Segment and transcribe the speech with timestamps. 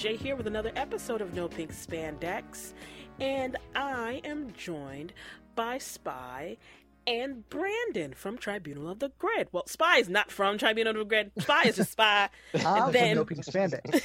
[0.00, 2.72] J here with another episode of No Pink Spandex,
[3.20, 5.12] and I am joined
[5.54, 6.56] by Spy
[7.06, 9.48] and Brandon from Tribunal of the Grid.
[9.52, 11.32] Well, Spy is not from Tribunal of the Grid.
[11.38, 12.30] Spy is just Spy.
[12.54, 14.00] I'm ah, and then from No Pink Spandex.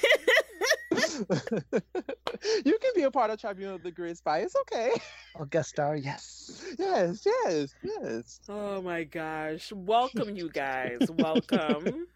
[2.65, 4.39] you can be a part of Tribunal of the Grid Spy.
[4.39, 4.91] It's okay.
[5.39, 6.61] I'll guest star, yes.
[6.77, 8.41] Yes, yes, yes.
[8.49, 9.71] oh my gosh!
[9.71, 10.99] Welcome, you guys.
[11.09, 12.07] Welcome.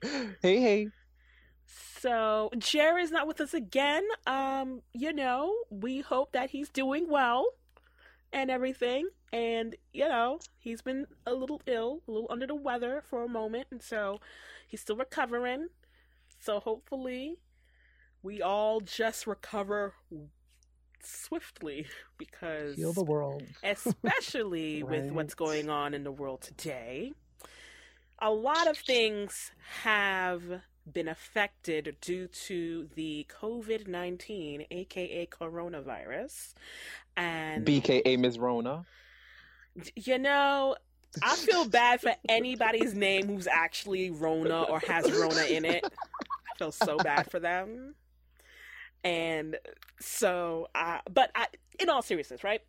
[0.00, 0.90] Hey, hey.
[2.00, 4.04] So Jerry's not with us again.
[4.26, 7.46] Um, you know, we hope that he's doing well
[8.32, 9.08] and everything.
[9.32, 13.28] And, you know, he's been a little ill, a little under the weather for a
[13.28, 14.18] moment, and so
[14.66, 15.68] he's still recovering.
[16.38, 17.36] So hopefully
[18.22, 19.94] we all just recover
[21.02, 21.86] swiftly
[22.18, 23.42] because Heal the world.
[23.62, 27.12] especially with what's going on in the world today.
[28.22, 30.42] A lot of things have
[30.90, 36.54] been affected due to the COVID 19, aka coronavirus.
[37.16, 38.84] And, BKA Miss Rona.
[39.96, 40.76] you know,
[41.22, 45.84] I feel bad for anybody's name who's actually Rona or has Rona in it.
[45.84, 47.94] I feel so bad for them.
[49.02, 49.56] And
[49.98, 51.46] so, uh, but I,
[51.78, 52.60] in all seriousness, right?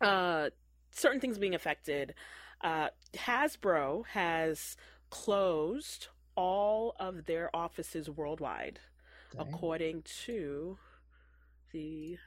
[0.00, 0.50] Uh,
[0.92, 2.14] certain things being affected.
[2.62, 4.76] Uh, Hasbro has
[5.10, 8.80] closed all of their offices worldwide,
[9.32, 9.40] Dang.
[9.46, 10.78] according to
[11.72, 12.18] the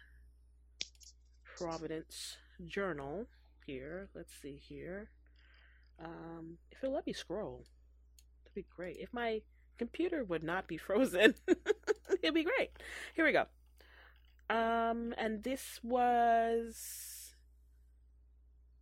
[1.57, 3.27] Providence Journal.
[3.65, 5.09] Here, let's see here.
[5.99, 7.65] Um, if it'll let me scroll,
[8.43, 8.97] that'd be great.
[8.97, 9.41] If my
[9.77, 11.35] computer would not be frozen,
[12.21, 12.71] it'd be great.
[13.15, 13.45] Here we go.
[14.49, 17.33] Um, and this was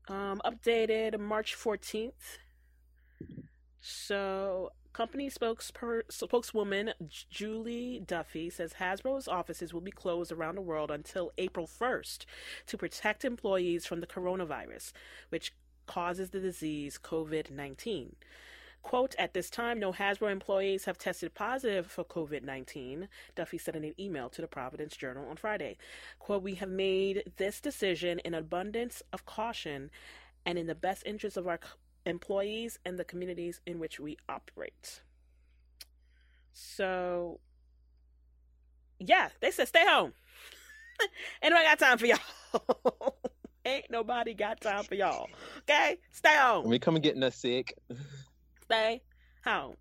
[0.10, 2.40] um updated March fourteenth.
[3.80, 6.94] So, company spokesper- spokeswoman
[7.30, 12.26] Julie Duffy says Hasbro's offices will be closed around the world until April 1st
[12.68, 14.94] to protect employees from the coronavirus,
[15.30, 15.54] which
[15.86, 18.16] causes the disease COVID 19.
[18.84, 23.76] Quote, at this time, no Hasbro employees have tested positive for COVID 19, Duffy said
[23.78, 25.78] in an email to the Providence Journal on Friday.
[26.20, 29.90] Quote, we have made this decision in abundance of caution
[30.46, 31.58] and in the best interest of our
[32.06, 35.02] employees and the communities in which we operate.
[36.52, 37.40] So,
[39.00, 40.14] yeah, they said stay home.
[41.44, 43.16] Ain't nobody got time for y'all.
[43.66, 45.28] Ain't nobody got time for y'all.
[45.60, 45.98] Okay?
[46.12, 47.78] Stay home We come and getting us sick.
[48.64, 49.02] stay
[49.46, 49.76] home.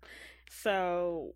[0.49, 1.35] So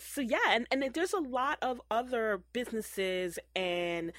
[0.00, 4.12] so yeah, and, and there's a lot of other businesses and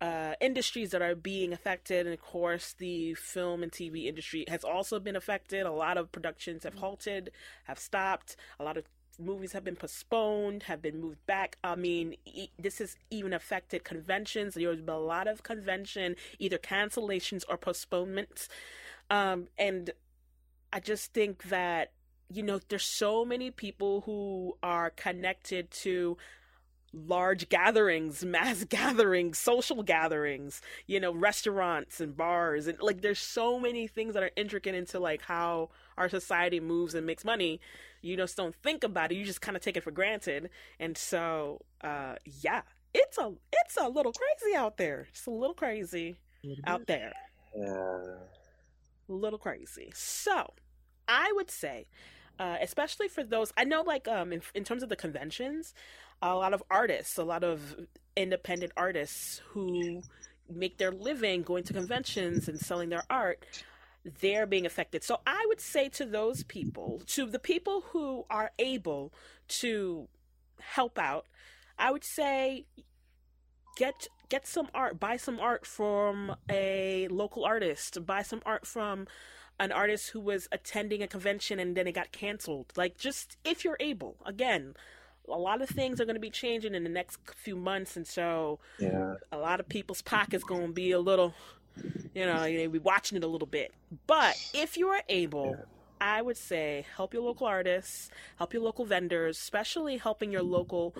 [0.00, 4.62] uh, industries that are being affected, and of course, the film and TV industry has
[4.64, 5.66] also been affected.
[5.66, 7.30] A lot of productions have halted,
[7.64, 8.36] have stopped.
[8.60, 8.84] A lot of
[9.18, 11.58] movies have been postponed, have been moved back.
[11.64, 14.54] I mean, e- this has even affected conventions.
[14.54, 18.48] There's been a lot of convention either cancellations or postponements,
[19.10, 19.90] um, and
[20.72, 21.92] I just think that
[22.30, 26.16] you know there's so many people who are connected to
[26.92, 33.60] large gatherings mass gatherings social gatherings you know restaurants and bars and like there's so
[33.60, 37.60] many things that are intricate into like how our society moves and makes money.
[38.00, 39.16] You just don't think about it.
[39.16, 40.50] You just kind of take it for granted.
[40.78, 42.62] And so uh yeah
[42.94, 45.06] it's a it's a little crazy out there.
[45.10, 46.18] It's a little crazy
[46.66, 47.12] out there.
[47.56, 47.64] Yeah.
[49.08, 49.90] a little crazy.
[49.94, 50.52] So,
[51.06, 51.86] I would say,
[52.38, 55.74] uh, especially for those, I know, like, um, in, in terms of the conventions,
[56.22, 57.76] a lot of artists, a lot of
[58.16, 60.02] independent artists who
[60.48, 63.44] make their living going to conventions and selling their art,
[64.20, 65.04] they're being affected.
[65.04, 69.12] So, I would say to those people, to the people who are able
[69.60, 70.08] to
[70.60, 71.26] help out,
[71.78, 72.66] I would say
[73.76, 79.06] get get some art buy some art from a local artist buy some art from
[79.60, 83.64] an artist who was attending a convention and then it got canceled like just if
[83.64, 84.74] you're able again
[85.30, 88.06] a lot of things are going to be changing in the next few months and
[88.06, 89.14] so Yeah.
[89.32, 91.34] a lot of people's pockets going to be a little
[92.14, 93.72] you know you'll be watching it a little bit
[94.06, 95.64] but if you are able Yeah.
[96.00, 100.94] i would say help your local artists help your local vendors especially helping your local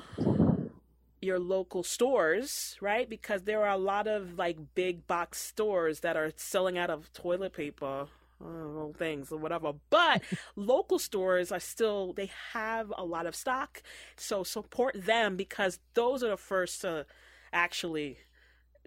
[1.21, 6.17] your local stores right because there are a lot of like big box stores that
[6.17, 8.07] are selling out of toilet paper
[8.45, 10.23] uh, things or whatever but
[10.57, 13.83] local stores are still they have a lot of stock
[14.17, 17.05] so support them because those are the first to
[17.53, 18.19] actually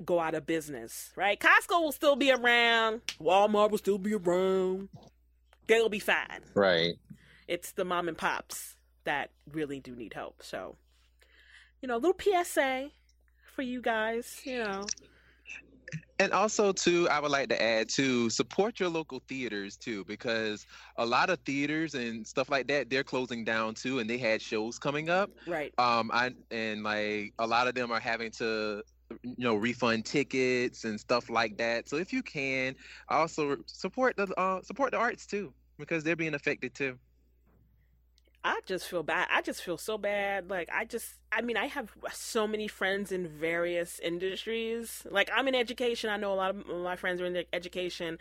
[0.03, 1.39] go out of business, right?
[1.39, 4.89] Costco will still be around, Walmart will still be around.
[5.67, 6.41] They'll be fine.
[6.53, 6.95] Right.
[7.47, 10.41] It's the mom and pops that really do need help.
[10.43, 10.75] So
[11.81, 12.89] you know, a little PSA
[13.55, 14.41] for you guys.
[14.43, 14.85] You know,
[16.19, 20.67] And also, too, I would like to add to support your local theaters too, because
[20.97, 24.41] a lot of theaters and stuff like that they're closing down too, and they had
[24.41, 25.31] shows coming up.
[25.47, 25.73] right?
[25.79, 28.83] Um, I and like a lot of them are having to,
[29.23, 31.89] you know, refund tickets and stuff like that.
[31.89, 32.75] So if you can,
[33.09, 36.99] also support the uh, support the arts too, because they're being affected too.
[38.43, 39.27] I just feel bad.
[39.31, 40.49] I just feel so bad.
[40.49, 45.03] Like I just I mean, I have so many friends in various industries.
[45.09, 46.09] Like I'm in education.
[46.09, 48.17] I know a lot of my friends are in education.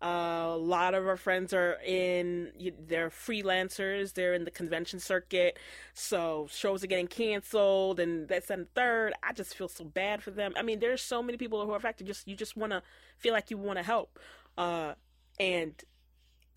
[0.00, 2.52] Uh, a lot of our friends are in
[2.86, 4.14] they're freelancers.
[4.14, 5.58] They're in the convention circuit.
[5.92, 9.12] So shows are getting canceled and that's and third.
[9.24, 10.52] I just feel so bad for them.
[10.56, 12.06] I mean, there's so many people who are affected.
[12.06, 12.82] Just you just want to
[13.18, 14.20] feel like you want to help.
[14.56, 14.94] Uh,
[15.40, 15.74] and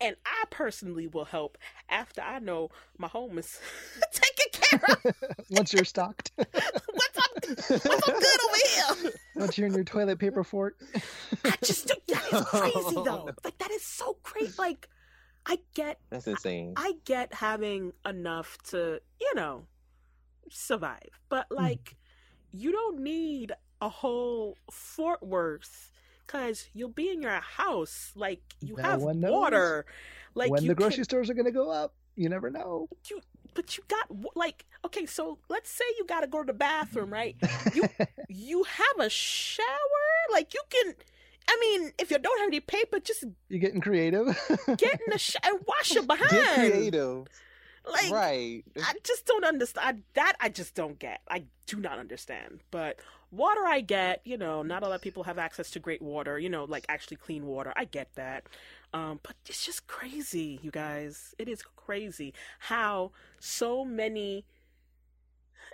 [0.00, 1.58] and I personally will help
[1.88, 3.58] after I know my home is
[4.12, 5.46] taken care of.
[5.50, 7.28] Once you're stocked, What's up?
[7.46, 9.12] What's up good over here?
[9.36, 10.76] once you're in your toilet paper fort.
[11.44, 13.30] I just that is crazy though.
[13.44, 14.52] Like that is so crazy.
[14.58, 14.88] Like
[15.46, 16.74] I get That's insane.
[16.76, 19.64] I get having enough to, you know,
[20.50, 21.20] survive.
[21.28, 21.56] But hmm.
[21.56, 21.96] like
[22.52, 25.92] you don't need a whole Fort Worth
[26.28, 28.12] because you'll be in your house.
[28.14, 29.84] Like you No have water.
[30.34, 32.88] Like when you the grocery can- stores are gonna go up, you never know.
[33.10, 33.20] you
[33.54, 37.12] but you got like okay so let's say you got to go to the bathroom
[37.12, 37.34] right
[37.74, 37.88] You-
[38.28, 39.64] you have a shower
[40.30, 40.94] like you can
[41.48, 44.26] i mean if you don't have any paper just You're getting creative.
[44.76, 47.26] get in the shower and wash your behind Get creative,
[47.90, 48.62] like right?
[48.84, 53.64] i just don't understand that i just don't get i do not understand but water
[53.66, 56.48] i get you know not a lot of people have access to great water you
[56.48, 57.72] know like actually clean water.
[57.76, 58.44] I get that.
[58.94, 61.34] Um, but it's just crazy you guys.
[61.38, 64.46] It is crazy how so many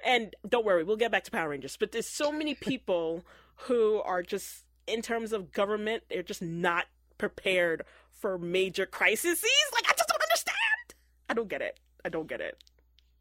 [0.04, 3.24] and don't worry we'll get back to power rangers but there's so many people
[3.68, 6.86] who are just in terms of government they're just not
[7.18, 9.44] prepared for major crises.
[9.72, 10.94] Like i just don't understand.
[11.28, 11.78] I don't get it.
[12.04, 12.58] I don't get it.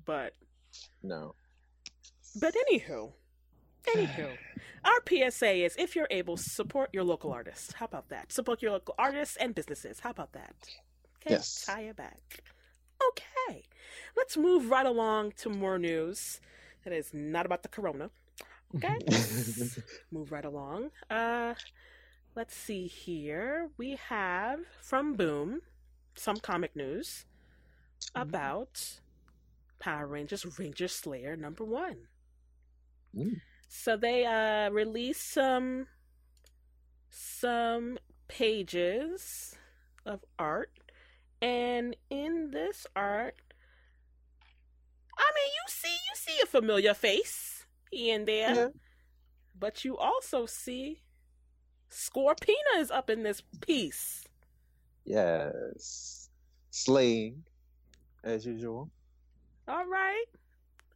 [0.05, 0.33] But
[1.03, 1.35] No.
[2.39, 3.13] but anywho,
[3.87, 4.37] anywho,
[4.85, 7.73] our PSA is if you're able, support your local artists.
[7.73, 8.31] How about that?
[8.31, 9.99] Support your local artists and businesses.
[9.99, 10.55] How about that?
[11.17, 11.65] Okay, Yes.
[11.65, 12.41] tie it back.
[13.09, 13.63] Okay,
[14.15, 16.39] let's move right along to more news
[16.83, 18.09] that is not about the corona.
[18.75, 18.97] Okay,
[20.11, 20.89] move right along.
[21.09, 21.53] Uh,
[22.35, 23.69] let's see here.
[23.77, 25.61] We have from Boom
[26.15, 27.25] some comic news
[28.15, 28.99] about
[29.79, 32.07] Power Rangers Ranger Slayer number one.
[33.15, 33.41] Mm.
[33.75, 35.87] So they uh released some
[37.09, 37.97] some
[38.27, 39.55] pages
[40.05, 40.71] of art
[41.41, 43.35] and in this art
[45.17, 48.55] I mean you see you see a familiar face here and there.
[48.55, 48.67] Yeah.
[49.59, 51.01] But you also see
[51.89, 54.23] Scorpina is up in this piece.
[55.03, 56.29] Yes.
[56.69, 57.43] Slaying,
[58.23, 58.91] as usual.
[59.67, 60.25] All right.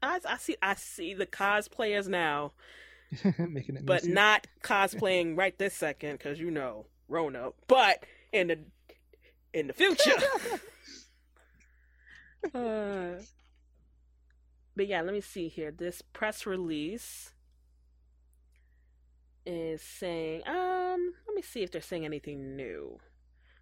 [0.07, 2.53] I, I see I see the cosplayers now,
[3.37, 4.11] Making it but messy.
[4.11, 7.49] not cosplaying right this second because you know Rona.
[7.67, 8.59] But in the
[9.53, 10.11] in the future.
[12.53, 13.21] uh,
[14.75, 15.71] but yeah, let me see here.
[15.71, 17.31] This press release
[19.45, 22.99] is saying, um, let me see if they're saying anything new.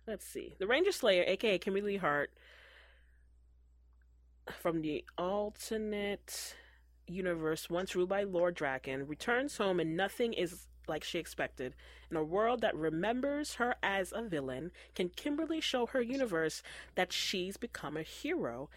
[0.07, 0.55] Let's see.
[0.59, 2.31] The Ranger Slayer, aka Kimberly Hart,
[4.51, 6.55] from the alternate
[7.07, 11.75] universe once ruled by Lord Drakkon, returns home and nothing is like she expected.
[12.11, 16.61] In a world that remembers her as a villain, can Kimberly show her universe
[16.95, 18.69] that she's become a hero?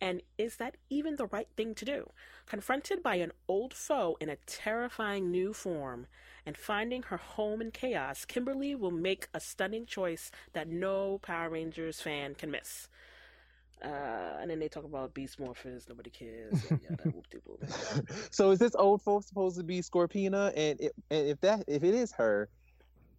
[0.00, 2.10] And is that even the right thing to do?
[2.44, 6.06] Confronted by an old foe in a terrifying new form
[6.44, 11.48] and finding her home in chaos, Kimberly will make a stunning choice that no Power
[11.48, 12.88] Rangers fan can miss.
[13.84, 16.64] Uh, and then they talk about Beast Morphers, nobody cares.
[16.70, 18.08] And yeah, that whoop-de-whoop.
[18.30, 20.52] so is this old folks supposed to be Scorpina?
[20.56, 22.48] And, it, and if that if it is her,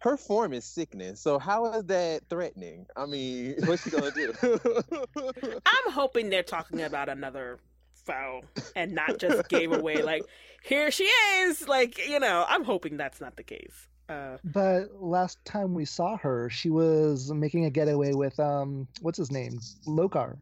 [0.00, 1.20] her form is sickness.
[1.20, 2.86] So how is that threatening?
[2.96, 4.34] I mean, what's she gonna do?
[5.66, 7.58] I'm hoping they're talking about another
[7.94, 8.42] foe
[8.74, 10.22] and not just gave away like
[10.62, 11.68] here she is.
[11.68, 13.86] Like you know, I'm hoping that's not the case.
[14.08, 19.18] Uh, But last time we saw her, she was making a getaway with um, what's
[19.18, 20.38] his name, Lokar.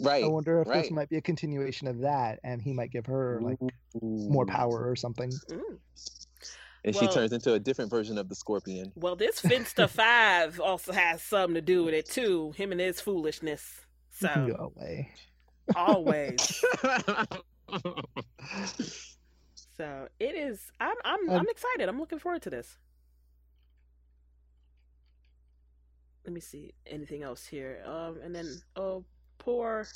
[0.00, 0.24] Right.
[0.24, 0.82] I wonder if right.
[0.82, 3.58] this might be a continuation of that, and he might give her like
[4.00, 5.30] more power or something.
[5.50, 5.78] mm.
[6.84, 8.92] And she turns into a different version of the scorpion.
[8.94, 12.52] Well, this Finster Five also has something to do with it too.
[12.56, 13.80] Him and his foolishness.
[14.12, 15.10] So Go away.
[15.74, 16.64] always.
[19.76, 20.70] So it is.
[20.80, 21.88] I'm I'm Um, I'm excited.
[21.88, 22.78] I'm looking forward to this.
[26.24, 27.82] Let me see anything else here.
[27.84, 29.04] Um, and then oh,
[29.46, 29.86] poor,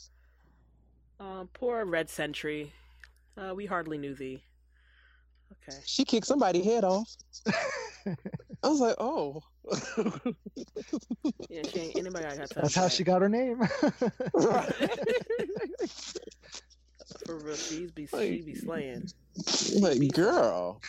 [1.18, 2.72] um, poor Red Sentry.
[3.36, 4.42] Uh, we hardly knew thee.
[5.68, 5.76] Okay.
[5.84, 7.10] She kicked somebody's head off.
[8.06, 9.42] I was like, oh.
[11.48, 12.46] Yeah, she ain't anybody got time.
[12.54, 12.92] That's how that.
[12.92, 13.58] she got her name.
[17.26, 19.08] For real, she's be she be slaying.
[19.80, 20.80] like, girl.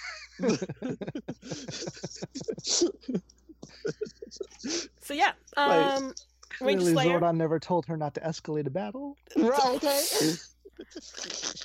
[5.02, 6.14] So yeah, um, Ranger
[6.62, 7.20] Clearly, Slayer.
[7.20, 9.18] Zordon never told her not to escalate a battle.
[9.36, 10.02] right, okay.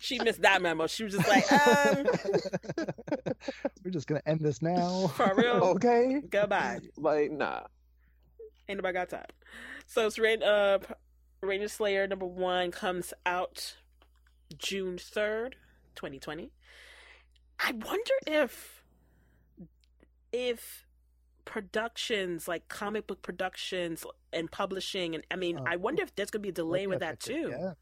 [0.00, 0.86] She missed that memo.
[0.86, 2.06] She was just like, um,
[3.84, 5.08] We're just gonna end this now.
[5.08, 6.20] for real, okay.
[6.28, 6.80] goodbye.
[6.96, 7.60] Like, nah.
[8.68, 9.26] Ain't nobody got time.
[9.86, 10.78] So it's Rain, uh,
[11.42, 13.76] Ranger Slayer number one comes out
[14.56, 15.56] June third,
[15.94, 16.50] twenty twenty.
[17.60, 18.82] I wonder if
[20.32, 20.83] if
[21.44, 25.64] productions like comic book productions and publishing and I mean Oh.
[25.66, 27.48] I wonder if there's gonna be a delay with that too.
[27.50, 27.72] Yeah.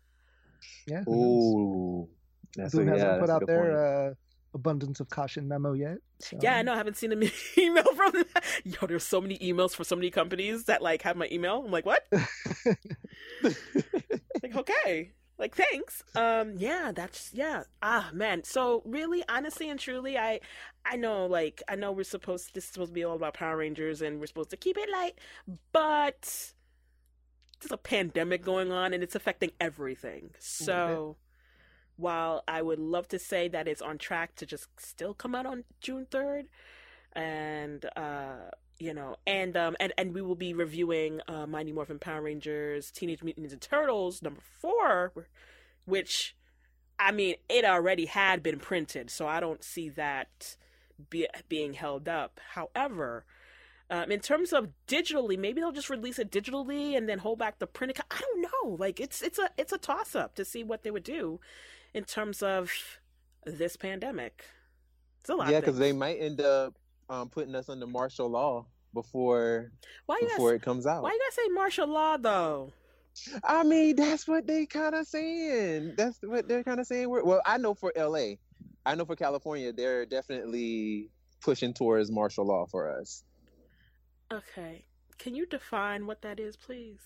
[0.87, 1.02] Yeah.
[1.04, 1.14] who?
[1.14, 2.09] Ooh.
[2.57, 4.14] That's Who a, hasn't yeah, put that's out good their uh,
[4.54, 5.99] abundance of caution memo yet?
[6.19, 6.75] So, Yeah, I know.
[6.75, 7.23] I haven't seen an
[7.59, 8.25] email from them.
[8.64, 11.62] Yo, there's so many emails for so many companies that like have my email.
[11.64, 12.07] I'm like, what?
[13.42, 15.12] like, okay.
[15.38, 16.02] Like, thanks.
[16.14, 17.64] Um, yeah, that's yeah.
[17.82, 18.44] Ah, man.
[18.44, 20.40] So really, honestly and truly, I,
[20.84, 22.54] I know, like, I know we're supposed.
[22.54, 24.88] This is supposed to be all about Power Rangers, and we're supposed to keep it
[24.90, 25.18] light,
[25.72, 26.52] but
[27.60, 30.30] there's a pandemic going on, and it's affecting everything.
[30.38, 31.16] So.
[31.96, 35.44] While I would love to say that it's on track to just still come out
[35.44, 36.46] on June 3rd,
[37.12, 38.50] and uh
[38.82, 42.90] you know and um and and we will be reviewing uh mighty morphin power rangers
[42.90, 45.12] teenage mutant ninja turtles number four
[45.84, 46.34] which
[46.98, 50.56] i mean it already had been printed so i don't see that
[51.10, 52.40] be, being held up.
[52.54, 53.24] However
[53.90, 57.58] um, in terms of digitally maybe they'll just release it digitally and then hold back
[57.58, 58.76] the printed co- i don't know.
[58.78, 61.40] Like it's it's a it's a toss up to see what they would do
[61.92, 62.70] in terms of
[63.44, 64.44] this pandemic.
[65.20, 66.74] It's a lot Yeah, because they might end up
[67.10, 69.72] um, putting us under martial law before
[70.06, 71.02] why before guys it comes out.
[71.02, 72.72] Why you gotta say martial law though?
[73.44, 75.94] I mean, that's what they kind of saying.
[75.96, 77.11] That's what they're kind of saying.
[77.11, 78.37] Well, I know for LA,
[78.87, 81.11] I know for California, they're definitely
[81.42, 83.22] pushing towards martial law for us.
[84.32, 84.84] Okay,
[85.18, 87.00] can you define what that is, please?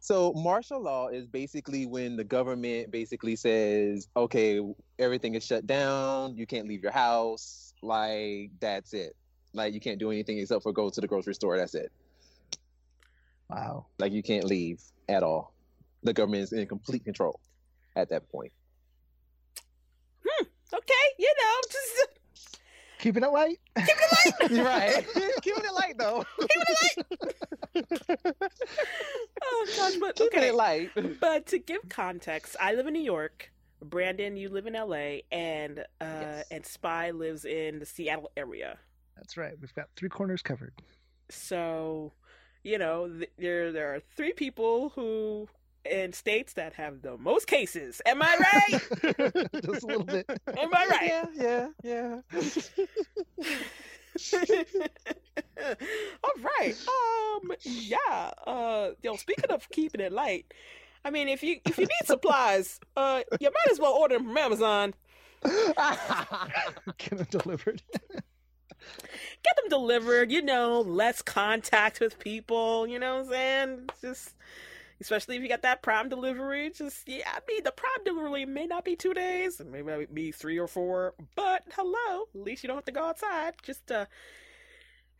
[0.00, 4.60] So martial law is basically when the government basically says, okay,
[4.98, 9.14] everything is shut down, you can't leave your house, like that's it.
[9.54, 11.92] Like you can't do anything except for go to the grocery store, that's it.
[13.50, 13.86] Wow.
[13.98, 15.52] Like you can't leave at all.
[16.02, 17.38] The government is in complete control
[17.96, 18.52] at that point.
[20.74, 22.58] Okay, you know, just
[22.98, 23.58] Keeping it light.
[23.76, 24.64] Keeping it light.
[24.64, 25.06] right.
[25.42, 26.24] Keeping it light though.
[26.40, 26.62] Keeping
[27.74, 28.52] it light.
[29.42, 30.48] oh gosh, but Keeping okay.
[30.48, 30.90] it light.
[31.20, 33.50] But to give context, I live in New York.
[33.82, 36.44] Brandon, you live in LA, and uh, Yes.
[36.52, 38.78] and Spy lives in the Seattle area.
[39.22, 39.54] That's right.
[39.60, 40.72] We've got three corners covered.
[41.30, 42.12] So,
[42.64, 45.48] you know, th- there there are three people who
[45.88, 48.02] in states that have the most cases.
[48.04, 48.72] Am I right?
[49.64, 50.28] Just a little bit.
[50.28, 51.28] Am I right?
[51.36, 52.42] Yeah, yeah, yeah.
[56.24, 56.74] All right.
[56.88, 57.52] Um.
[57.62, 58.32] Yeah.
[58.44, 58.90] Uh.
[59.02, 59.14] Yo.
[59.14, 60.52] Speaking of keeping it light,
[61.04, 64.26] I mean, if you if you need supplies, uh, you might as well order them
[64.26, 64.94] from Amazon.
[65.44, 67.82] Get them delivered.
[69.42, 70.30] Get them delivered.
[70.30, 72.86] You know, less contact with people.
[72.86, 73.90] You know what I'm saying?
[74.00, 74.34] Just.
[75.00, 77.28] Especially if you got that prime delivery, just yeah.
[77.28, 80.68] I mean, the prime delivery may not be two days, it may be three or
[80.68, 83.54] four, but hello, at least you don't have to go outside.
[83.64, 84.06] Just uh,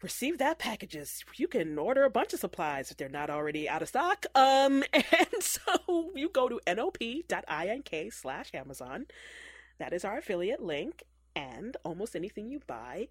[0.02, 1.24] receive that packages.
[1.36, 4.26] You can order a bunch of supplies if they're not already out of stock.
[4.34, 5.02] Um, and
[5.40, 9.06] so you go to nop.ink slash Amazon.
[9.78, 11.02] That is our affiliate link,
[11.34, 13.08] and almost anything you buy,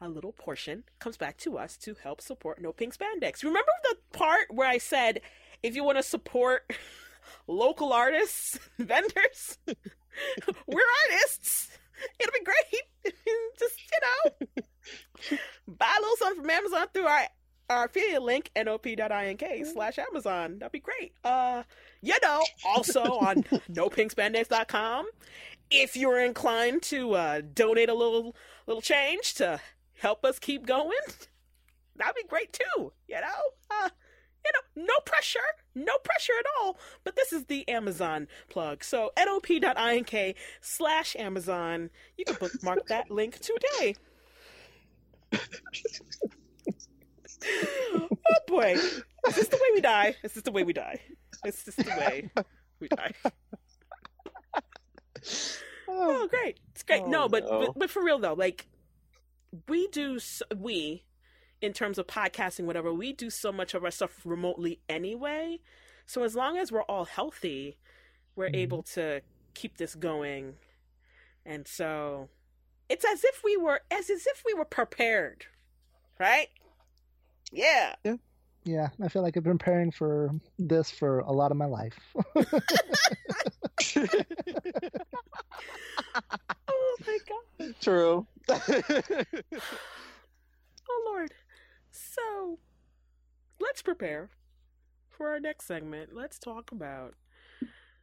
[0.00, 3.42] a little portion comes back to us to help support No Pink Spandex.
[3.42, 5.20] Remember the part where I said
[5.62, 6.72] if you want to support
[7.46, 9.58] local artists, vendors,
[10.66, 11.70] we're artists.
[12.18, 13.14] It'll be great.
[13.58, 17.22] Just, you know, buy a little something from Amazon through our
[17.70, 20.58] our affiliate link, nop.ink slash Amazon.
[20.58, 21.14] That'd be great.
[21.24, 21.62] Uh,
[22.02, 25.06] you know, also on nopinkspandex.com.
[25.70, 28.36] If you're inclined to uh, donate a little
[28.66, 29.60] little change to
[29.98, 30.90] help us keep going,
[31.96, 32.92] that'd be great too.
[33.08, 33.88] You know, uh,
[34.44, 35.38] You know, no pressure,
[35.74, 36.78] no pressure at all.
[37.02, 38.84] But this is the Amazon plug.
[38.84, 41.90] So nop.ink slash Amazon.
[42.18, 43.94] You can bookmark that link today.
[47.44, 48.08] oh
[48.46, 48.72] boy.
[49.26, 50.14] Is this the way we die?
[50.22, 51.00] Is this the way we die?
[51.46, 52.30] Is this the way
[52.80, 53.12] we die?
[55.88, 56.58] Oh, great.
[56.72, 57.02] It's great.
[57.04, 57.60] Oh, no, but, no.
[57.60, 58.66] but but for real though, like
[59.68, 61.04] we do s we
[61.60, 65.60] in terms of podcasting whatever, we do so much of our stuff remotely anyway.
[66.06, 67.78] So as long as we're all healthy,
[68.36, 68.56] we're Mhm.
[68.56, 69.22] able to
[69.54, 70.58] keep this going.
[71.46, 72.28] And so
[72.88, 75.46] it's as if we were as, as if we were prepared.
[76.18, 76.50] Right?
[77.50, 77.96] Yeah.
[78.04, 78.16] Yeah,
[79.00, 81.98] I feel like I've been preparing for this for a lot of my life.
[86.68, 87.74] Oh my god.
[87.80, 88.26] True.
[90.88, 91.32] Oh Lord.
[91.90, 92.58] So
[93.58, 94.30] let's prepare
[95.08, 96.10] for our next segment.
[96.14, 97.14] Let's talk about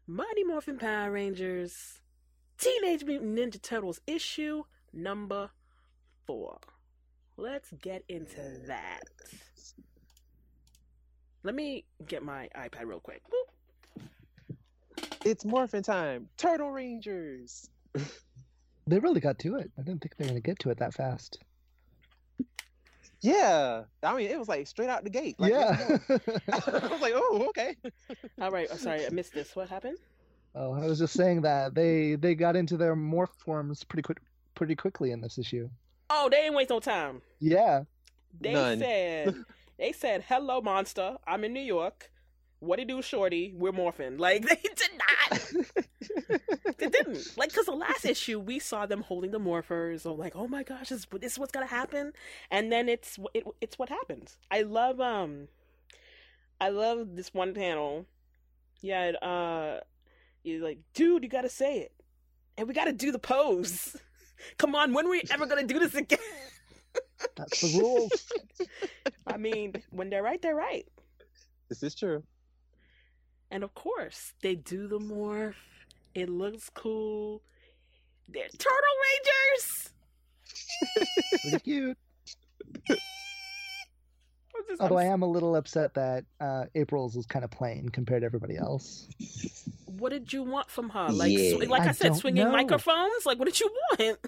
[0.08, 2.00] Mighty Morphin Power Rangers
[2.58, 4.64] Teenage Mutant Ninja Turtles issue
[4.94, 5.52] number
[6.26, 6.58] four.
[7.38, 9.02] Let's get into that.
[11.44, 13.22] Let me get my iPad real quick.
[13.30, 14.06] Boop.
[15.26, 16.30] it's morphin time.
[16.38, 17.70] Turtle Rangers.
[18.88, 19.72] They really got to it.
[19.78, 21.38] I didn't think they were going to get to it that fast.
[23.22, 23.84] Yeah.
[24.02, 25.36] I mean, it was like straight out the gate.
[25.38, 25.98] Like, yeah.
[26.10, 27.76] I was like, oh, okay.
[28.42, 28.68] All right.
[28.72, 29.06] I'm sorry.
[29.06, 29.56] I missed this.
[29.56, 29.98] What happened?
[30.56, 34.20] oh, I was just saying that they they got into their morph forms pretty quick,
[34.56, 35.70] pretty quickly in this issue.
[36.10, 37.22] Oh, they didn't waste no time.
[37.40, 37.84] Yeah.
[38.42, 38.80] They None.
[38.80, 39.36] said,
[39.82, 41.18] they said, "Hello, monster.
[41.26, 42.12] I'm in New York.
[42.60, 43.52] What do you do, shorty?
[43.58, 46.78] We're morphing." Like they did not.
[46.78, 47.36] they didn't.
[47.36, 50.06] Like, cause the last issue we saw them holding the morphers.
[50.06, 52.14] Or like, oh my gosh, this, this is what's gonna happen.
[52.52, 54.38] And then it's it, it's what happens.
[54.52, 55.48] I love um,
[56.60, 58.06] I love this one panel.
[58.82, 59.80] Yeah, uh,
[60.44, 61.92] you're like, dude, you gotta say it,
[62.56, 63.98] and we gotta do the pose.
[64.60, 66.20] Come on, when are we ever gonna do this again?
[67.36, 68.32] That's the rules.
[69.28, 70.86] I mean, when they're right, they're right.
[71.70, 72.24] This is true.
[73.50, 75.56] And of course, they do the morph.
[76.16, 77.42] It looks cool.
[78.28, 78.96] They're Turtle
[79.58, 79.90] Rangers.
[81.42, 81.98] Pretty cute.
[84.80, 88.26] Although I I'm- a little upset that uh, April's is kind of plain compared to
[88.26, 89.08] everybody else.
[89.86, 91.10] What did you want from her?
[91.10, 91.58] Like, Yeah.
[91.58, 92.52] sw- like I, I said, swinging know.
[92.52, 93.26] microphones.
[93.26, 94.20] Like, what did you want?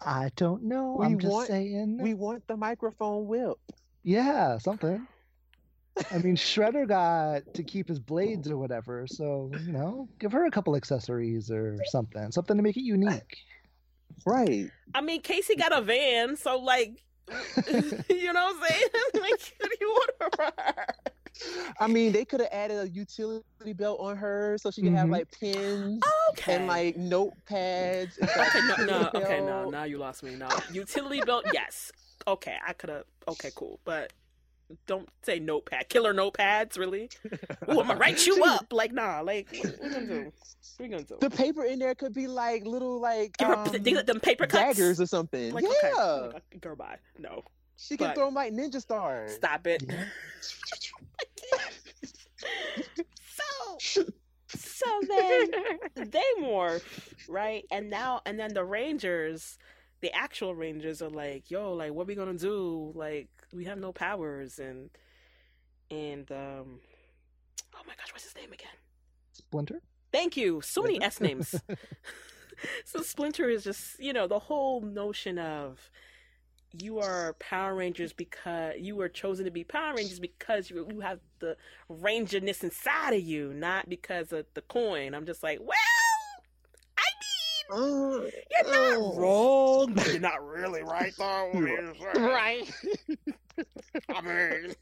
[0.00, 0.96] I don't know.
[1.00, 1.98] We I'm just want- saying.
[2.00, 3.58] We want the microphone whip.
[4.02, 5.06] Yeah, something.
[6.10, 10.44] I mean, Shredder got to keep his blades or whatever, so you know, give her
[10.44, 13.38] a couple accessories or something, something to make it unique.
[14.26, 14.70] Right.
[14.94, 17.02] I mean, Casey got a van, so like,
[17.68, 18.82] you know what I'm saying?
[19.14, 20.86] like, what do you want from her?
[21.80, 23.44] I mean, they could have added a utility
[23.74, 25.12] belt on her so she could have Mhm.
[25.12, 26.54] like pins Okay.
[26.54, 28.18] and like notepads.
[28.18, 30.34] and Okay, no, no, okay, no, now you lost me.
[30.36, 31.92] No, utility belt, yes.
[32.26, 33.04] Okay, I could have.
[33.28, 34.12] Okay, cool, but
[34.86, 35.88] don't say notepad.
[35.88, 37.08] Killer notepads, really?
[37.68, 38.72] Ooh, I'm gonna write you up.
[38.72, 40.24] Like, nah, like, what we gonna do?
[40.24, 40.32] What
[40.80, 41.18] we gonna do?
[41.20, 43.66] The paper in there could be like little like Give her um,
[44.06, 44.76] them paper cuts.
[44.76, 45.52] daggers or something.
[45.52, 46.00] Like, yeah,
[46.34, 46.96] okay, girl, bye.
[47.18, 47.44] No,
[47.76, 49.34] she can but- throw them like ninja stars.
[49.34, 49.84] stop it.
[52.42, 53.04] Yeah.
[53.78, 54.12] so,
[54.48, 55.50] so then
[56.10, 56.82] they morph,
[57.28, 57.64] right?
[57.70, 59.58] And now, and then the Rangers,
[60.00, 62.92] the actual Rangers are like, "Yo, like, what we gonna do?
[62.94, 64.90] Like, we have no powers." And
[65.90, 66.80] and um,
[67.74, 68.76] oh my gosh, what's his name again?
[69.32, 69.80] Splinter?
[70.12, 70.60] Thank you.
[70.62, 71.54] So many S names.
[72.84, 75.90] so Splinter is just, you know, the whole notion of
[76.80, 81.00] you are Power Rangers because you were chosen to be Power Rangers because you you
[81.00, 81.56] have the
[81.88, 85.14] rangerness inside of you, not because of the coin.
[85.14, 85.76] I'm just like, well,
[86.98, 89.14] I mean, mm, you're not oh.
[89.16, 91.50] wrong, but you're not really right though.
[92.16, 92.70] right.
[94.08, 94.74] I mean,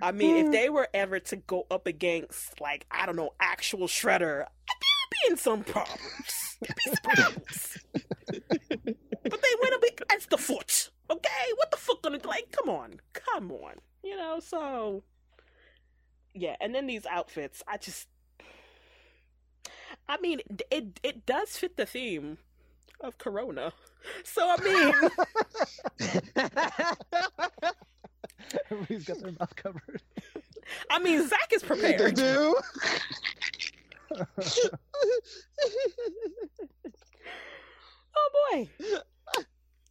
[0.00, 3.86] I mean, if they were ever to go up against, like, I don't know, actual
[3.86, 6.58] Shredder, there would be in some problems.
[6.60, 7.78] There'd be some problems.
[7.92, 10.90] but they went up against the foot.
[11.10, 12.50] Okay, what the fuck gonna like?
[12.52, 13.74] Come on, come on.
[14.02, 15.04] You know, so
[16.34, 16.56] yeah.
[16.60, 18.08] And then these outfits, I just,
[20.08, 22.38] I mean, it it, it does fit the theme
[23.00, 23.72] of Corona.
[24.24, 24.94] So I mean,
[28.70, 30.02] Everybody's got their mouth covered.
[30.90, 31.98] I mean, Zach is prepared.
[32.00, 32.16] They prepared.
[32.16, 32.56] do.
[38.14, 38.70] Oh boy.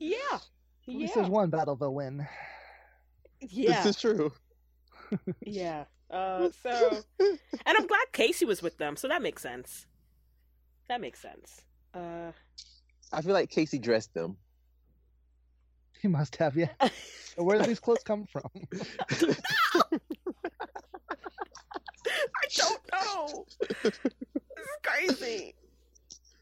[0.02, 0.18] Yeah.
[0.34, 0.42] At
[0.88, 1.22] least Yeah.
[1.22, 2.28] there's one battle they'll win.
[3.40, 4.32] Yeah, This is true.
[5.46, 5.84] yeah.
[6.10, 7.38] Uh, so, and
[7.78, 9.86] I'm glad Casey was with them, so that makes sense.
[10.90, 11.62] That makes sense.
[11.94, 12.32] Uh,
[13.14, 14.38] I feel like Casey dressed them.
[16.02, 16.70] He must have, yeah.
[17.38, 18.50] Where did these clothes come from?
[22.06, 23.46] I don't know.
[23.84, 25.54] This is crazy.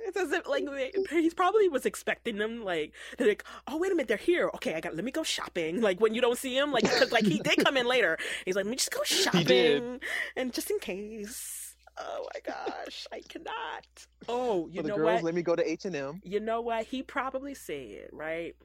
[0.02, 0.66] It's as if like
[1.10, 4.50] he probably was expecting them like they're like oh wait a minute they're here.
[4.56, 5.82] Okay I got let me go shopping.
[5.90, 8.18] Like when you don't see him like because like he did come in later.
[8.46, 10.00] He's like let me just go shopping.
[10.36, 11.76] And just in case.
[11.98, 13.86] Oh my gosh I cannot.
[14.28, 15.24] Oh you For the know girls, what?
[15.24, 16.22] let me go to H and M.
[16.24, 16.86] you know what?
[16.86, 18.56] He probably said right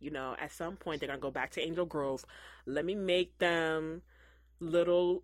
[0.00, 2.24] you know at some point they're gonna go back to Angel Grove.
[2.66, 4.02] Let me make them
[4.60, 5.22] little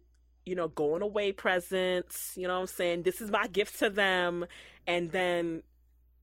[0.49, 3.03] you know going away presents you know what I'm saying?
[3.03, 4.47] This is my gift to them.
[4.87, 5.63] And then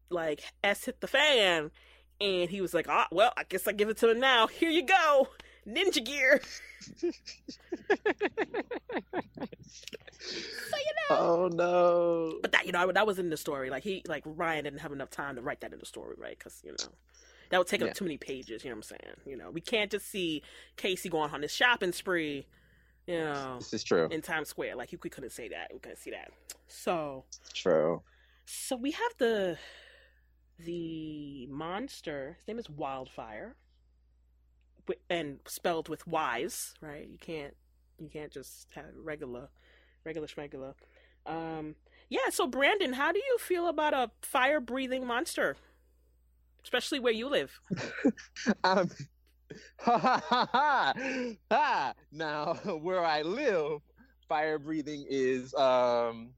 [0.09, 1.71] like S hit the fan
[2.21, 4.47] and he was like ah well I guess I give it to him now.
[4.47, 5.29] Here you go
[5.67, 6.41] ninja gear.
[10.19, 11.17] So you know.
[11.17, 12.39] Oh no!
[12.41, 13.69] but that you know that was in the story.
[13.69, 16.37] Like he like Ryan didn't have enough time to write that in the story right?
[16.37, 16.87] Because you know
[17.49, 17.87] that would take Yeah.
[17.87, 19.15] up too many pages you know what I'm saying?
[19.25, 20.41] You know we can't just see
[20.77, 22.47] Casey going on his shopping spree
[23.07, 24.07] you know This is true.
[24.11, 24.75] in Times Square.
[24.75, 25.71] Like we couldn't say that.
[25.73, 26.31] We couldn't see that.
[26.67, 28.01] So True.
[28.45, 29.57] so we have the
[30.59, 32.37] the monster.
[32.39, 33.55] His name is Wildfire.
[35.09, 37.07] And spelled with Y's right?
[37.09, 37.55] You can't
[37.99, 39.49] you can't just have regular
[40.03, 40.73] regular schmegular
[41.25, 41.73] um
[42.09, 45.55] yeah so Brandon how do you feel about a fire breathing monster?
[46.63, 47.59] Especially where you live.
[48.63, 48.89] Um,
[49.79, 50.93] ha ha ha ha!
[51.51, 51.93] ha.
[52.11, 53.81] Now, where I live,
[54.27, 56.33] fire breathing is um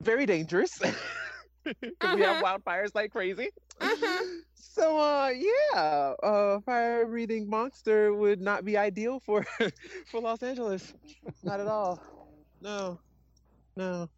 [0.00, 0.78] very dangerous.
[2.00, 3.50] 'Cause we have wildfires like crazy.
[4.54, 9.44] So uh yeah, uh fire breathing monster would not be ideal for
[10.10, 10.94] for Los Angeles.
[11.42, 12.00] Not at all.
[12.60, 13.00] No.
[13.76, 14.08] No.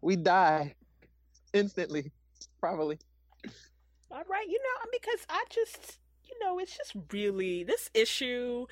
[0.00, 0.74] We die
[1.52, 2.12] instantly.
[2.60, 2.98] Probably.
[4.10, 5.98] All right, you know, because I just,
[6.42, 8.66] know, it's just really this issue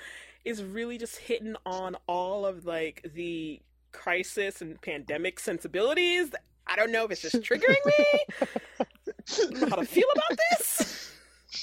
[0.45, 3.61] is really just hitting on all of like the
[3.93, 6.31] crisis and pandemic sensibilities.
[6.67, 8.05] I don't know if it's just triggering me.
[8.41, 8.87] I
[9.37, 11.13] don't know how to feel about this.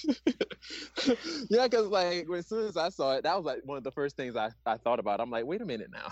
[1.50, 3.92] yeah, because like as soon as I saw it, that was like one of the
[3.92, 5.20] first things I, I thought about.
[5.20, 6.08] I'm like, wait a minute now.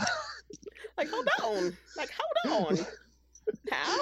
[0.98, 1.78] Like, hold on.
[1.98, 2.10] Like,
[2.46, 2.86] hold on.
[3.72, 4.00] How?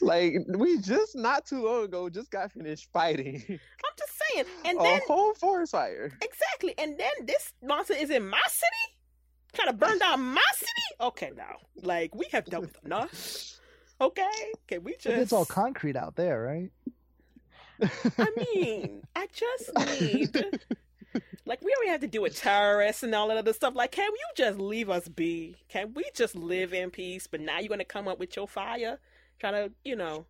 [0.00, 4.44] Like we just not too long ago just got finished fighting I'm just saying.
[4.64, 6.12] And a then whole forest fire.
[6.22, 6.74] exactly.
[6.78, 8.96] And then this monster is in my city,
[9.52, 10.70] trying to burn down my city.
[11.00, 13.58] Okay, now, like we have dealt with enough.
[14.00, 14.30] Okay,
[14.68, 15.06] can we just?
[15.06, 16.70] But it's all concrete out there, right?
[18.18, 20.60] I mean, I just need.
[21.46, 23.74] Like, we already have to deal with terrorists and all that other stuff.
[23.74, 25.56] Like, can you just leave us be?
[25.68, 27.26] Can we just live in peace?
[27.26, 28.98] But now you're going to come up with your fire,
[29.38, 30.26] trying to, you know,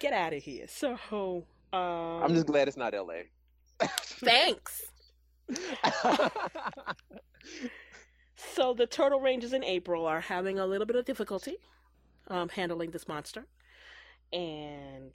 [0.00, 0.66] get out of here.
[0.68, 0.92] So,
[1.72, 3.22] um, I'm just glad it's not LA.
[4.22, 4.82] thanks.
[8.54, 11.56] So, the Turtle Rangers in April are having a little bit of difficulty
[12.28, 13.46] um, handling this monster.
[14.32, 15.12] And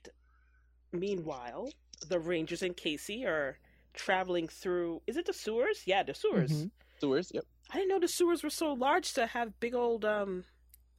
[0.91, 1.69] meanwhile,
[2.09, 3.57] the Rangers and Casey are
[3.93, 5.01] traveling through.
[5.07, 5.83] Is it the sewers?
[5.85, 6.51] Yeah, the sewers.
[6.51, 6.71] Mhm.
[6.99, 7.45] Sewers, yep.
[7.71, 10.43] I didn't know the sewers were so large to have big old um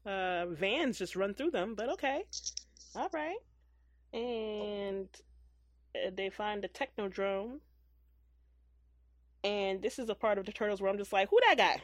[0.07, 2.25] uh vans just run through them, but okay.
[2.95, 3.39] All right.
[4.13, 5.09] And
[5.95, 7.59] uh, they find the technodrome.
[9.43, 11.83] And this is a part of the turtles where I'm just like, who that guy?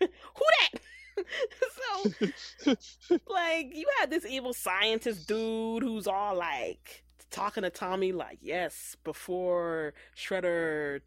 [0.00, 0.80] who that?
[2.66, 2.76] so
[3.28, 8.96] like you had this evil scientist dude who's all like talking to Tommy like, yes,
[9.04, 11.00] before Shredder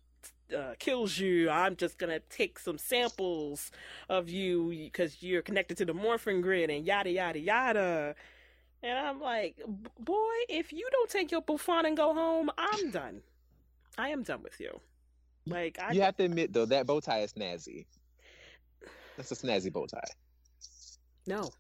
[0.56, 3.72] uh, kills you, I'm just gonna take some samples
[4.10, 8.16] of you because you're connected to the Morphin Grid and yada yada yada.
[8.82, 9.58] And I'm like,
[10.00, 13.22] boy, if you don't take your bouffant and go home, I'm done.
[13.98, 14.80] I am done with you.
[15.46, 17.86] Like I You have to admit though, that bow tie is snazzy.
[19.18, 20.00] That's a snazzy bow tie.
[21.28, 21.52] no,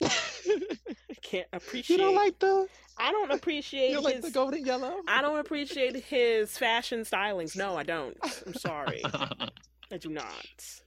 [1.24, 1.98] can't appreciate.
[1.98, 5.00] you don't like the I don't appreciate you don't like the golden yellow?
[5.08, 7.56] I don't appreciate his fashion stylings.
[7.56, 8.16] No, I don't.
[8.46, 9.02] I'm sorry.
[9.92, 10.80] I do not.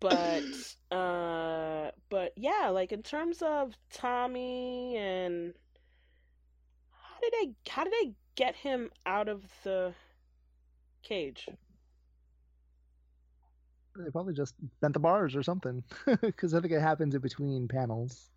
[0.00, 0.42] But
[0.90, 5.54] uh but yeah, like in terms of Tommy and
[6.90, 9.94] how did they how did they get him out of the
[11.02, 11.48] cage?
[13.98, 15.82] They probably just bent the bars or something,
[16.20, 18.30] because I think it happens in between panels.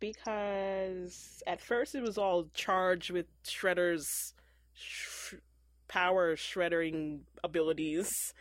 [0.00, 4.34] Because at first it was all charged with Shredder's
[4.74, 5.34] sh-
[5.88, 8.32] power shredding abilities.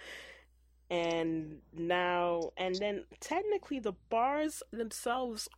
[0.90, 5.50] And now, and then technically, the bars themselves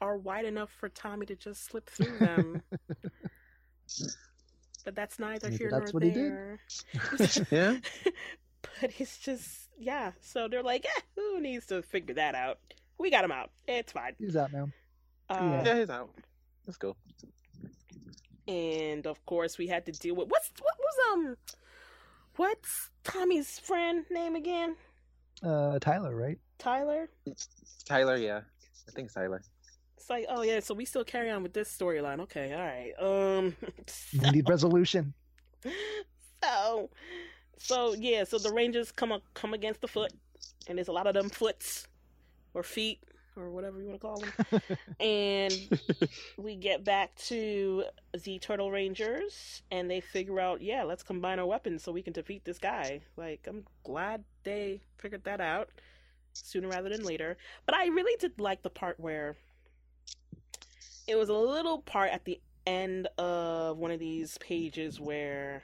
[0.00, 2.62] are wide enough for Tommy to just slip through them.
[4.84, 6.32] but that's neither Maybe here that's nor what he did.
[6.32, 6.60] there.
[7.50, 7.76] Yeah.
[8.62, 10.12] But it's just, yeah.
[10.20, 12.58] So they're like, eh, who needs to figure that out?
[12.98, 13.50] We got him out.
[13.66, 14.14] It's fine.
[14.18, 14.68] He's out now.
[15.28, 16.10] Uh, Yeah, he's out.
[16.66, 16.96] Let's go.
[18.46, 21.36] and of course we had to deal with what's what was um
[22.36, 24.76] what's Tommy's friend name again?
[25.42, 26.38] Uh, Tyler, right?
[26.58, 27.08] Tyler.
[27.84, 28.40] Tyler, yeah.
[28.88, 29.42] I think it's Tyler.
[29.96, 32.20] It's like, oh yeah, so we still carry on with this storyline.
[32.20, 32.92] Okay, all right.
[33.38, 33.56] Um,
[34.22, 35.14] We need resolution.
[36.42, 36.90] so,
[37.58, 40.12] so yeah, so the Rangers come up, come against the foot,
[40.66, 41.86] and there's a lot of them foots
[42.54, 43.00] or feet
[43.36, 44.60] or whatever you want to call them,
[45.00, 45.68] and
[46.36, 47.84] we get back to
[48.24, 52.12] the Turtle Rangers, and they figure out, yeah, let's combine our weapons so we can
[52.12, 53.00] defeat this guy.
[53.16, 55.68] Like, I'm glad they figured that out
[56.32, 57.36] sooner rather than later.
[57.66, 59.36] But I really did like the part where
[61.06, 65.62] it was a little part at the end of one of these pages where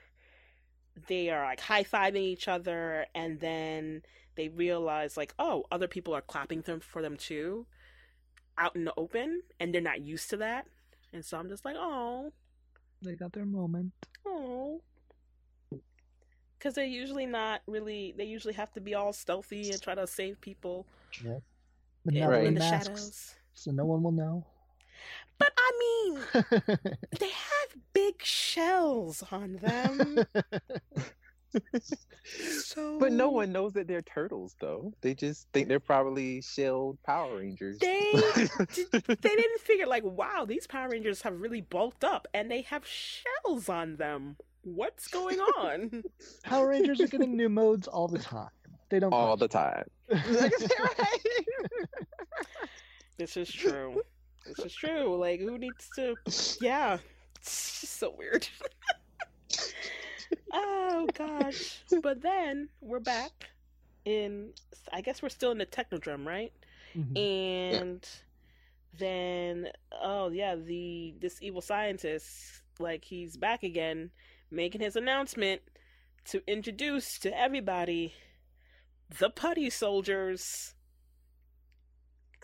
[1.08, 4.02] they are like high fiving each other and then
[4.36, 7.66] they realize like oh other people are clapping them for them too
[8.58, 10.66] out in the open and they're not used to that
[11.12, 12.32] and so i'm just like oh
[13.02, 13.92] They got their moment.
[14.26, 14.80] oh
[16.58, 20.06] because they're usually not really they usually have to be all stealthy and try to
[20.06, 20.86] save people
[21.24, 21.42] Yep.
[22.04, 22.40] But in, now they're Right.
[22.42, 24.46] in in the masks, shadows so no one will know.
[25.38, 26.20] But i mean
[27.20, 30.24] they have big shells on them
[32.24, 34.92] so But no one knows that they're turtles, though.
[35.00, 37.78] They just think they're probably shelled Power Rangers.
[37.78, 38.12] They
[38.92, 42.84] they didn't figure like, wow, these Power Rangers have really bulked up and they have
[42.86, 44.36] shells on them.
[44.62, 46.02] What's going on?
[46.42, 48.48] Power Rangers are getting new modes all the time.
[48.90, 49.12] They don't.
[49.12, 49.84] all the time.
[53.18, 54.02] this is true.
[54.46, 55.16] This is true.
[55.16, 56.14] Like, who needs to?
[56.60, 56.98] Yeah,
[57.36, 58.46] it's just so weird.
[60.52, 61.80] oh gosh!
[62.02, 63.50] But then we're back
[64.04, 64.50] in.
[64.92, 66.52] I guess we're still in the Technodrome, right?
[66.96, 67.18] Mhm.
[67.18, 68.08] and
[68.96, 69.68] then
[70.00, 74.12] oh yeah the this evil scientist like he's back again
[74.52, 75.60] making his announcement
[76.24, 78.14] to introduce to everybody
[79.18, 80.74] the putty soldiers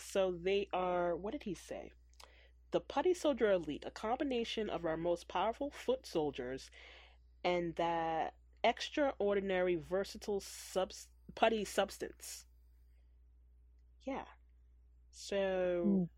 [0.01, 1.91] so they are what did he say
[2.73, 6.71] the putty soldier elite a combination of our most powerful foot soldiers
[7.45, 8.35] and that
[8.65, 12.45] extraordinary versatile subs- putty substance
[14.05, 14.25] yeah
[15.13, 16.09] so.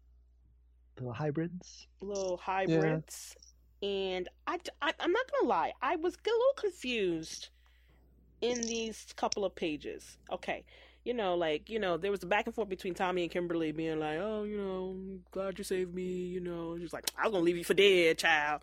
[0.99, 1.87] Little hybrids.
[2.01, 3.37] little hybrids
[3.81, 3.89] Yeah.
[3.89, 7.49] and I, I i'm not gonna lie i was a little confused
[8.43, 10.65] in these couple of pages okay
[11.05, 13.73] you know like you know there was a back and forth between tommy and kimberly
[13.73, 14.97] being like oh you know
[15.31, 18.19] glad you saved me you know she's like i was gonna leave you for dead
[18.19, 18.63] child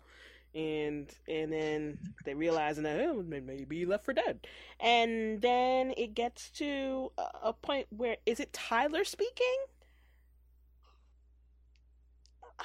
[0.54, 4.40] and and then they realizing that oh, maybe you left for dead
[4.80, 9.64] and then it gets to a- a point where is it tyler speaking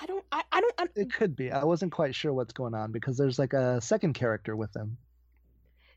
[0.02, 1.52] i don't i, I don't I, It could be.
[1.52, 4.98] I wasn't quite sure what's going on because there's like a second character with them.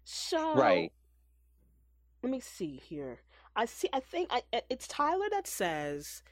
[0.04, 0.92] So Right.
[2.22, 3.20] Let me see here.
[3.58, 3.88] I see.
[3.92, 6.22] I think I, it's Tyler that says,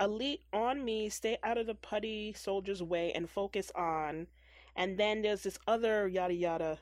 [0.00, 4.26] "Elite on me, stay out of the putty soldier's way, and focus on."
[4.74, 6.80] And then there's this other yada yada.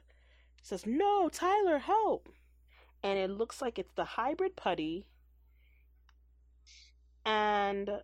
[0.62, 2.30] Says, "No, Tyler, help!"
[3.02, 5.04] And it looks like it's the hybrid putty.
[7.26, 8.00] And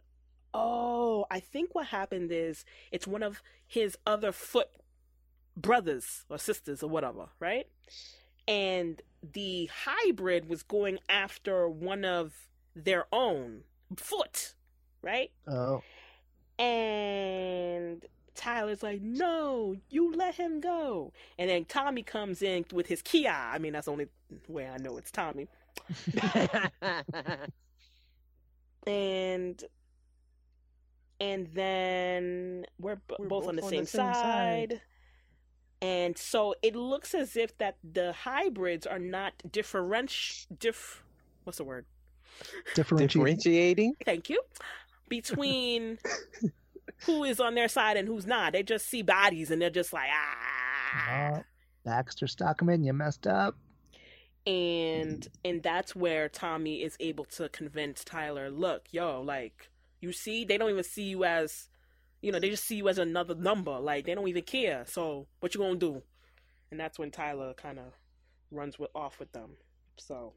[0.52, 4.68] oh, I think what happened is it's one of his other foot
[5.56, 7.66] brothers or sisters or whatever, right?
[8.48, 9.00] And
[9.32, 13.62] the hybrid was going after one of their own
[13.96, 14.54] foot,
[15.02, 15.30] right?
[15.46, 15.82] Oh,
[16.58, 23.02] And Tyler's like, "No, you let him go." And then Tommy comes in with his
[23.02, 23.30] Kia.
[23.30, 24.08] I mean, that's the only
[24.48, 25.48] way I know it's Tommy.
[28.86, 29.62] And
[31.20, 34.70] and then we're, b- We're both, both on the on same, the same side.
[34.70, 34.80] side.
[35.82, 41.02] And so it looks as if that the hybrids are not differenti diff
[41.44, 41.86] what's the word?
[42.74, 43.10] differentiate.
[43.12, 43.94] Differentiating.
[44.04, 44.42] Thank you.
[45.08, 45.98] Between
[47.06, 48.52] who is on their side and who's not.
[48.52, 51.42] They just see bodies and they're just like ah Uh,
[51.84, 53.56] Baxter Stockman, you messed up.
[54.46, 60.44] and and that's where Tommy is able to convince Tyler, look, yo, like you see,
[60.44, 61.68] they don't even see you as
[62.20, 63.78] you know, they just see you as another number.
[63.78, 64.84] Like they don't even care.
[64.86, 66.02] So what you gonna do?
[66.70, 67.86] and that's when Tyler kind of
[68.50, 69.50] runs with off with them.
[69.96, 70.32] So,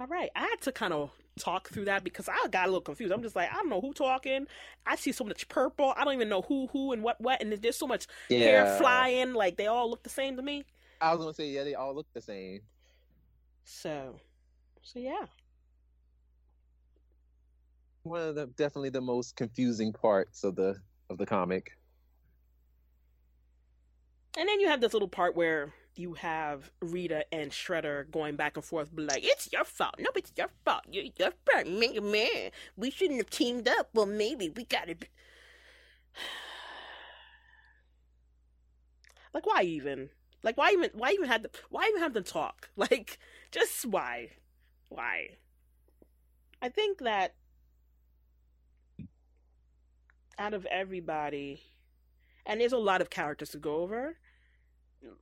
[0.00, 2.80] all right, I had to kind of talk through that because I got a little
[2.80, 3.12] confused.
[3.12, 4.46] I'm just like, I don't know who talking.
[4.86, 5.94] I see so much purple.
[5.96, 9.34] I don't even know who, who, and what, what, and there's so much hair flying.
[9.34, 10.64] Like they all look the same to me.
[11.00, 12.60] I was gonna say, yeah, they all look the same.
[13.64, 14.20] So,
[14.82, 15.26] so yeah.
[18.04, 20.76] One of the definitely the most confusing parts of the
[21.10, 21.76] of the comic.
[24.36, 28.56] And then you have this little part where you have Rita and Shredder going back
[28.56, 29.96] and forth, be like, "It's your fault.
[29.98, 30.84] No, it's your fault.
[30.88, 32.10] You're your fault, man.
[32.10, 33.90] Man, we shouldn't have teamed up.
[33.92, 34.96] Well, maybe we gotta."
[39.34, 40.08] Like, why even?
[40.42, 40.90] Like, why even?
[40.94, 41.42] Why even had?
[41.42, 42.70] To, why even have them talk?
[42.76, 43.18] Like,
[43.50, 44.30] just why?
[44.88, 45.36] Why?
[46.62, 47.34] I think that
[50.38, 51.62] out of everybody,
[52.46, 54.16] and there's a lot of characters to go over.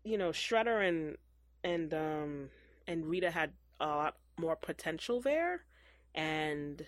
[0.04, 1.16] You know, Shredder and
[1.64, 2.50] and um
[2.86, 5.64] and Rita had a lot more potential there,
[6.14, 6.86] and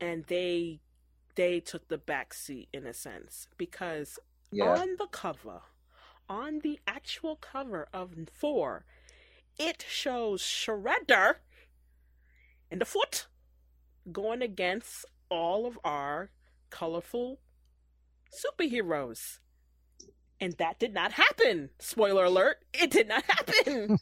[0.00, 0.80] and they
[1.34, 4.18] they took the back seat in a sense because
[4.50, 4.68] yeah.
[4.68, 5.62] on the cover,
[6.28, 8.84] on the actual cover of four,
[9.58, 11.36] it shows Shredder
[12.70, 13.26] in the foot
[14.10, 16.30] going against all of our
[16.72, 17.38] colorful
[18.32, 19.38] superheroes.
[20.40, 21.70] And that did not happen.
[21.78, 23.98] Spoiler alert, it did not happen.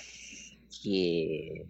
[0.82, 1.62] yeah.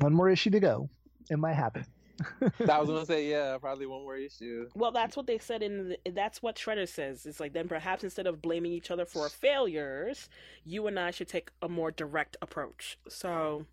[0.00, 0.90] One more issue to go.
[1.30, 1.86] It might happen.
[2.68, 4.68] I was gonna say, yeah, probably one more issue.
[4.74, 5.96] Well, that's what they said in.
[6.04, 7.24] The, that's what Shredder says.
[7.24, 10.28] It's like then perhaps instead of blaming each other for failures,
[10.64, 12.98] you and I should take a more direct approach.
[13.08, 13.66] So,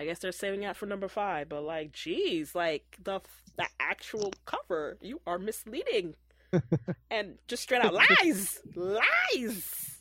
[0.00, 1.50] I guess they're saving out for number five.
[1.50, 3.20] But like, geez, like the
[3.56, 6.14] the actual cover, you are misleading,
[7.10, 9.98] and just straight out lies, lies.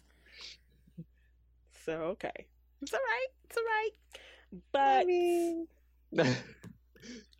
[1.85, 2.47] So okay,
[2.81, 3.91] it's all right, it's all right,
[4.71, 4.79] but.
[4.79, 5.67] I mean...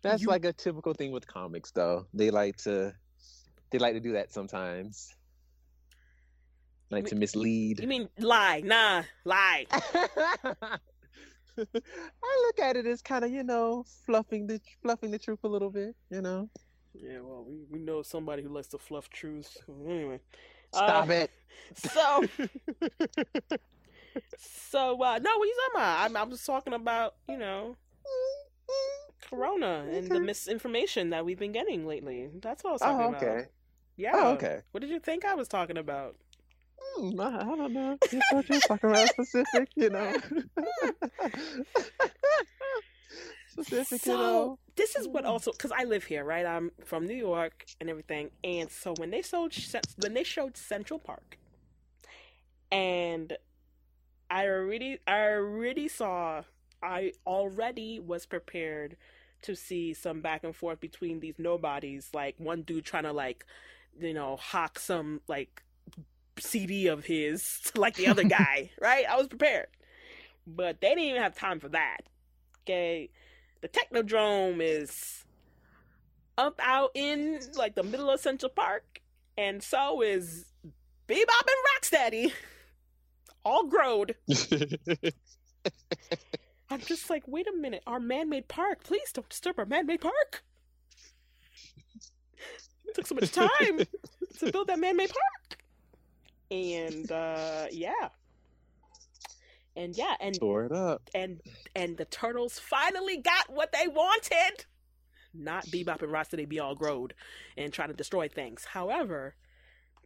[0.02, 0.28] That's you...
[0.28, 2.06] like a typical thing with comics, though.
[2.14, 2.94] They like to
[3.70, 5.14] they like to do that sometimes.
[6.90, 7.80] Like mean, to mislead.
[7.80, 8.62] You mean lie?
[8.64, 9.66] Nah, lie.
[12.22, 15.48] I look at it as kind of you know fluffing the fluffing the truth a
[15.48, 16.48] little bit, you know.
[16.94, 19.58] Yeah, well, we, we know somebody who likes to fluff truths.
[19.86, 20.20] Anyway,
[20.72, 21.30] stop uh, it.
[21.76, 22.24] So,
[24.38, 26.00] so uh, no, what you talking about?
[26.00, 27.76] I'm, I'm just talking about you know
[29.28, 32.28] Corona and the misinformation that we've been getting lately.
[32.40, 33.26] That's what I was talking oh, okay.
[33.26, 33.46] about.
[33.96, 34.10] Yeah.
[34.14, 34.60] Oh, okay.
[34.72, 36.16] What did you think I was talking about?
[36.80, 37.98] Hmm, I don't know.
[38.10, 40.12] You thought you talking about specific, you know.
[43.48, 44.58] specific, so, you know.
[44.76, 46.46] This is what also because I live here, right?
[46.46, 49.54] I'm from New York and everything, and so when they showed
[49.98, 51.38] when they showed Central Park,
[52.72, 53.36] and
[54.30, 56.42] I already I already saw
[56.82, 58.96] I already was prepared
[59.42, 63.44] to see some back and forth between these nobodies, like one dude trying to like,
[63.98, 65.62] you know, hawk some like
[66.40, 69.04] CD of his like the other guy, right?
[69.08, 69.68] I was prepared.
[70.46, 71.98] But they didn't even have time for that.
[72.62, 73.10] Okay.
[73.60, 75.24] The Technodrome is
[76.38, 79.00] up out in like the middle of Central Park,
[79.36, 80.46] and so is
[81.08, 82.32] Bebop and Rocksteady.
[83.44, 84.16] All growed.
[86.70, 88.84] I'm just like, wait a minute, our man-made park.
[88.84, 90.44] Please don't disturb our man-made park.
[92.86, 93.86] It took so much time
[94.38, 95.59] to build that man-made park.
[96.50, 98.08] And uh yeah.
[99.76, 101.02] And yeah, and Tore it up.
[101.14, 101.40] and
[101.74, 104.66] and the turtles finally got what they wanted.
[105.32, 107.14] Not Bebop and Rocksteady be all growed
[107.56, 108.64] and trying to destroy things.
[108.64, 109.36] However,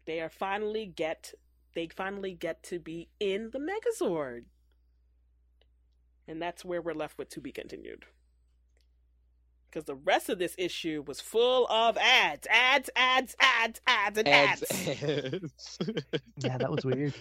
[0.07, 1.33] they are finally get
[1.75, 4.45] they finally get to be in the Megazord.
[6.29, 8.05] And that's where we're left with to be continued.
[9.75, 14.29] Because the rest of this issue was full of ads, ads, ads, ads, ads, and
[14.29, 14.63] ads.
[14.71, 15.79] ads.
[16.39, 17.13] yeah, that was weird.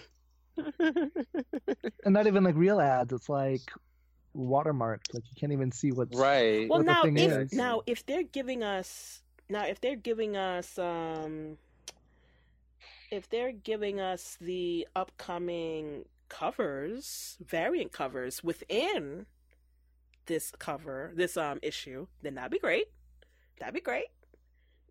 [0.78, 3.12] and not even like real ads.
[3.12, 3.62] It's like
[4.36, 5.12] watermarked.
[5.12, 6.68] Like you can't even see what's right.
[6.68, 7.52] Well, what now if is.
[7.52, 11.58] now if they're giving us now if they're giving us um
[13.10, 19.26] if they're giving us the upcoming covers, variant covers within
[20.26, 22.86] this cover, this um issue, then that'd be great.
[23.58, 24.06] That'd be great.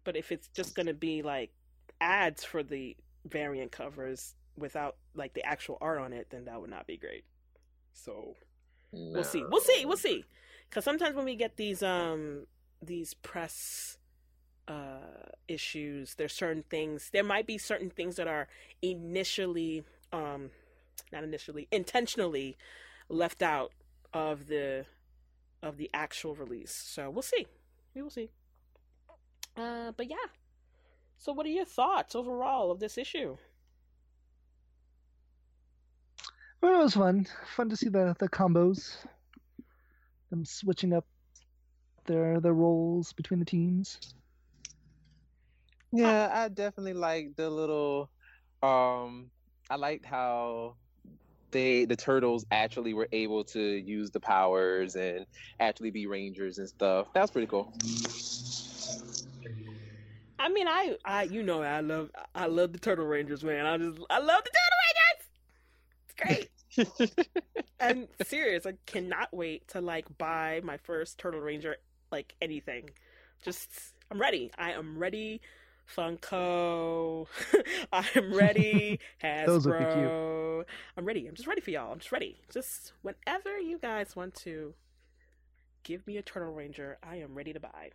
[0.03, 1.51] But if it's just gonna be like
[2.01, 6.69] ads for the variant covers without like the actual art on it, then that would
[6.69, 7.23] not be great.
[7.93, 8.35] So
[8.91, 9.11] no.
[9.13, 9.43] we'll see.
[9.49, 9.85] We'll see.
[9.85, 10.25] We'll see.
[10.69, 12.47] Because sometimes when we get these um
[12.81, 13.97] these press
[14.67, 17.09] uh issues, there's certain things.
[17.11, 18.47] There might be certain things that are
[18.81, 20.51] initially um
[21.11, 22.57] not initially, intentionally
[23.09, 23.71] left out
[24.13, 24.85] of the
[25.63, 26.71] of the actual release.
[26.71, 27.47] So we'll see.
[27.95, 28.29] We will see.
[29.57, 30.27] Uh, but yeah.
[31.17, 33.37] So, what are your thoughts overall of this issue?
[36.61, 37.27] Well, it was fun.
[37.55, 38.97] Fun to see the the combos,
[40.29, 41.05] them switching up
[42.05, 43.99] their their roles between the teams.
[45.91, 48.09] Yeah, I definitely like the little.
[48.61, 49.29] Um,
[49.69, 50.75] I liked how
[51.53, 55.25] they the turtles actually were able to use the powers and
[55.59, 57.07] actually be rangers and stuff.
[57.13, 57.71] That was pretty cool.
[60.43, 63.65] I mean, I, I, you know, I love, I love the Turtle Rangers, man.
[63.65, 66.49] I just, I love the Turtle Rangers.
[66.75, 67.27] It's great.
[67.79, 68.65] I'm serious.
[68.65, 71.77] I cannot wait to like buy my first Turtle Ranger,
[72.11, 72.89] like anything.
[73.45, 73.69] Just,
[74.11, 74.51] I'm ready.
[74.57, 75.39] I am ready.
[75.87, 77.27] Funko.
[77.93, 78.99] I'm ready.
[79.23, 79.45] Hasbro.
[79.45, 80.13] Those would be cute.
[80.97, 81.27] I'm ready.
[81.27, 81.91] I'm just ready for y'all.
[81.91, 82.39] I'm just ready.
[82.51, 84.73] Just whenever you guys want to
[85.83, 87.91] give me a Turtle Ranger, I am ready to buy.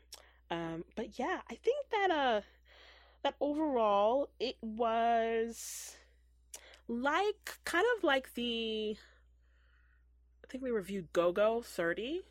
[0.50, 2.40] Um, but yeah, I think that uh
[3.22, 5.96] that overall it was
[6.88, 8.96] like kind of like the
[10.44, 12.22] I think we reviewed Go Go 30.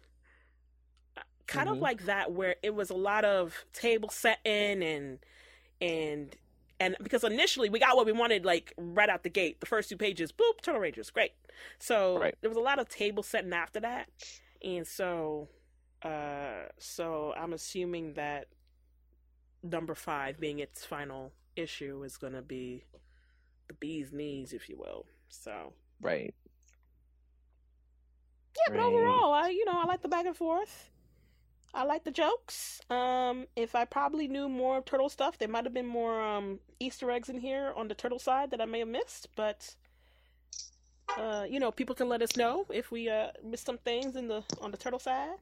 [1.17, 1.81] Uh, Kind of Mhm.
[1.81, 5.19] like that where it was a lot of table setting and
[5.81, 6.35] and
[6.79, 9.59] and because initially we got what we wanted like right out the gate.
[9.59, 11.31] The first two pages, boop, Turtle Rangers, great.
[11.79, 12.35] So Right.
[12.41, 14.09] there was a lot of table setting after that.
[14.63, 15.49] And so
[16.03, 18.47] uh so I'm assuming that
[19.63, 22.85] number 5 being its final issue is going to be
[23.67, 25.05] the bee's knees if you will.
[25.29, 26.33] So Right.
[28.55, 30.89] yeah, but overall, I you know I like the back and forth.
[31.77, 32.81] I like the jokes.
[32.89, 37.11] Um, if I probably knew more turtle stuff, there might have been more um Easter
[37.11, 39.29] eggs in here on the turtle side that I may have missed.
[39.35, 39.75] But
[41.17, 44.27] uh, you know, people can let us know if we uh missed some things in
[44.27, 45.37] the on the turtle side,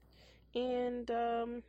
[0.56, 1.64] and um,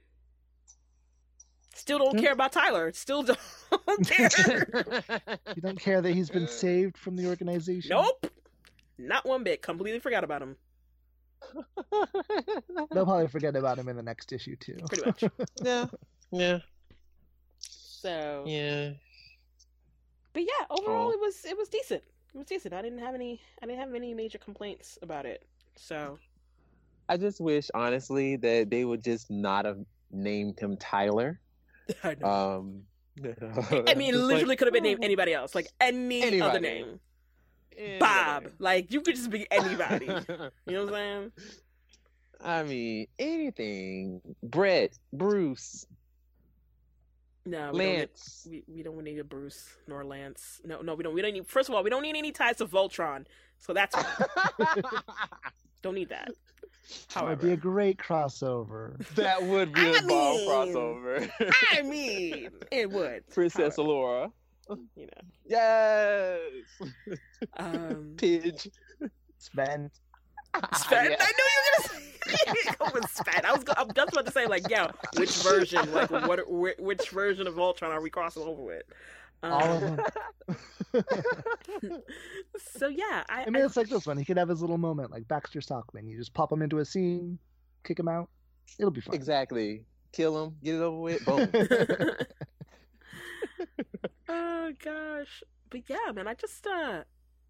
[1.74, 2.18] still don't Hmm.
[2.18, 2.92] care about Tyler.
[2.92, 4.66] Still don't care.
[5.54, 7.90] You don't care that he's been saved from the organization.
[7.90, 8.26] nope,
[8.98, 9.62] not one bit.
[9.62, 10.56] Completely forgot about him.
[11.92, 14.78] They'll probably forget about him in the next issue too.
[14.88, 15.24] Pretty much.
[15.62, 15.86] yeah.
[16.32, 16.58] Yeah.
[17.60, 18.90] So Yeah.
[20.32, 21.12] but yeah, overall Oh.
[21.12, 22.02] it was it was decent.
[22.34, 22.74] It was decent.
[22.74, 25.46] I didn't have any I didn't have any major complaints about it.
[25.76, 26.18] So
[27.08, 29.78] I just wish, honestly, that they would just not have
[30.10, 31.40] named him Tyler.
[32.02, 32.26] I know.
[32.26, 32.82] Um,
[33.88, 36.98] I mean, just like, literally could have been named anybody else, like any other name.
[37.76, 37.98] Anybody.
[37.98, 40.06] Bob, like you could just be anybody.
[40.06, 41.32] you know what I'm saying?
[42.44, 44.20] I mean, anything.
[44.42, 45.86] Brett, Bruce,
[47.44, 48.46] No, we don't, need, Lance.
[48.50, 50.60] we, we don't need a Bruce nor Lance.
[50.64, 51.14] No, no, we don't.
[51.14, 51.46] We don't need.
[51.48, 53.24] First of all, we don't need any ties to Voltron,
[53.58, 53.94] so that's
[55.82, 56.30] don't need that.
[57.14, 58.96] That would be a great crossover.
[59.16, 60.06] that would be I a bomb
[60.36, 61.30] mean- crossover.
[61.72, 63.28] I mean, it would.
[63.30, 64.32] Princess However, Allura.
[64.96, 65.22] you know.
[65.44, 66.40] Yes.
[67.56, 68.68] Um, Pidge.
[69.38, 69.90] Sven.
[70.74, 71.10] Sven.
[71.10, 71.16] Yeah.
[71.20, 73.44] I knew you were gonna say go with Sven.
[73.44, 76.80] I was go- I'm just about to say like, yeah, which version, like what, wh-
[76.80, 78.82] which version of Voltron are we crossing over with?
[79.42, 80.00] Um, All of them.
[82.78, 84.16] so yeah, I, I mean, it's like this one.
[84.16, 86.08] He could have his little moment, like Baxter Stockman.
[86.08, 87.38] You just pop him into a scene,
[87.84, 88.30] kick him out.
[88.78, 89.14] It'll be fun.
[89.14, 89.84] Exactly.
[90.12, 90.56] Kill him.
[90.64, 91.24] Get it over with.
[91.26, 91.48] Boom.
[94.28, 97.02] Oh gosh, but yeah, man, I just uh,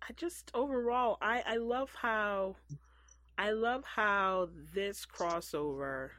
[0.03, 2.57] I just overall, I I love how,
[3.39, 6.11] I love how this crossover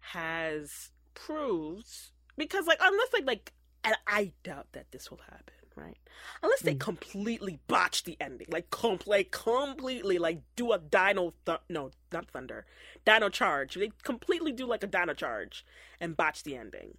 [0.00, 1.88] has proved
[2.36, 3.52] because like unless like like
[3.84, 5.98] and I doubt that this will happen, right?
[6.42, 6.80] Unless they Mm.
[6.80, 12.64] completely botch the ending, like complete, completely like do a Dino, th- no, not Thunder,
[13.04, 13.74] Dino Charge.
[13.74, 15.66] They completely do like a Dino Charge
[16.00, 16.98] and botch the ending.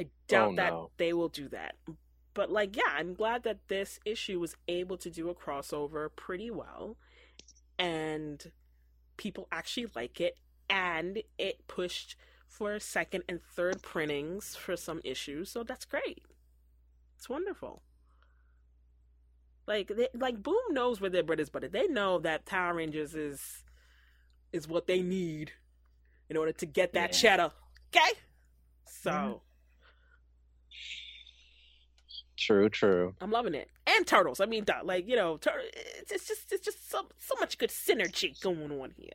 [0.00, 0.90] I doubt Oh, that no.
[0.96, 1.74] they will do that.
[2.34, 6.50] But like, yeah, I'm glad that this issue was able to do a crossover pretty
[6.50, 6.96] well,
[7.78, 8.50] and
[9.16, 10.38] people actually like it,
[10.68, 16.24] and it pushed for second and third printings for some issues, so that's great.
[17.16, 17.82] It's wonderful.
[19.66, 21.72] Like, they, like Boom knows where their bread is buttered.
[21.72, 23.64] They know that Power Rangers is
[24.52, 25.52] is what they need
[26.28, 27.20] in order to get that Yeah.
[27.36, 27.52] cheddar.
[27.94, 28.18] Okay,
[28.86, 29.10] so.
[29.10, 29.40] Mhm.
[32.36, 33.14] True, true.
[33.20, 33.68] I'm loving it.
[33.86, 34.40] And turtles.
[34.40, 35.60] I mean, like you know, tur-
[35.98, 39.12] it's, it's just it's just so so much good synergy going on here.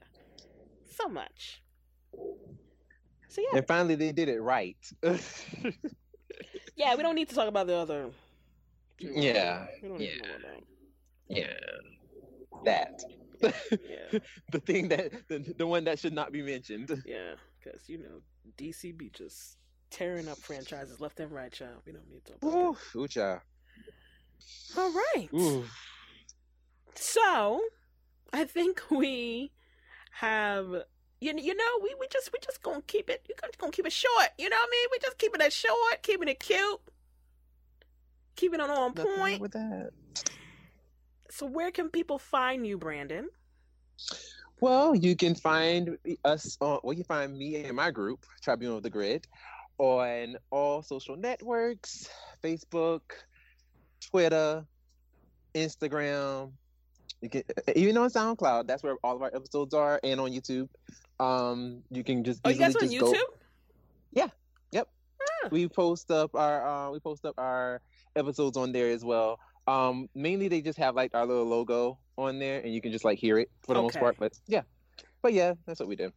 [0.86, 1.62] So much.
[3.28, 4.78] So yeah, And finally, they did it right.
[6.76, 6.96] yeah.
[6.96, 8.10] We don't need to talk about the other.
[9.00, 10.30] Yeah, We don't need to
[11.28, 11.44] yeah.
[11.48, 11.54] yeah.
[12.64, 13.04] that.
[13.42, 14.20] Yeah,
[14.52, 17.04] the thing that the, the one that should not be mentioned.
[17.06, 18.22] yeah, because you know
[18.58, 19.58] DCB just
[19.90, 21.82] tearing up franchises left and right, child.
[21.86, 23.42] We don't need to talk about Ooh, ooh, child.
[24.78, 25.30] All right.
[25.34, 25.66] Ooh.
[26.96, 27.62] So,
[28.34, 29.52] I think we
[30.12, 30.68] have
[31.20, 33.86] you, you know we, we just we just gonna keep it you just gonna keep
[33.86, 34.30] it short.
[34.38, 34.88] You know what I mean?
[34.92, 36.82] We just keeping it short, keeping it cute,
[38.36, 39.42] keeping it on Nothing point.
[39.42, 39.92] with that.
[41.32, 43.30] So, where can people find you, Brandon?
[44.62, 48.78] Well, you can find us on, well, you can find me and my group, Tribunal
[48.78, 49.28] of the Grid,
[49.78, 52.10] on all social networks
[52.44, 53.02] Facebook,
[54.12, 54.66] Twitter,
[55.54, 56.52] Instagram.
[57.22, 57.44] You can
[57.76, 58.68] even on SoundCloud.
[58.68, 60.70] That's where all of our episodes are, and on YouTube.
[61.20, 63.24] Um, you can just Oh, you guys on just go- YouTube?
[65.52, 67.82] we post up our uh, we post up our
[68.16, 69.40] episodes on there as well.
[69.68, 73.06] Um, mainly they just have like our little logo on there, and you can just
[73.06, 74.16] like hear it for the most part.
[74.20, 74.62] But yeah,
[75.22, 76.12] but yeah, that's what we do.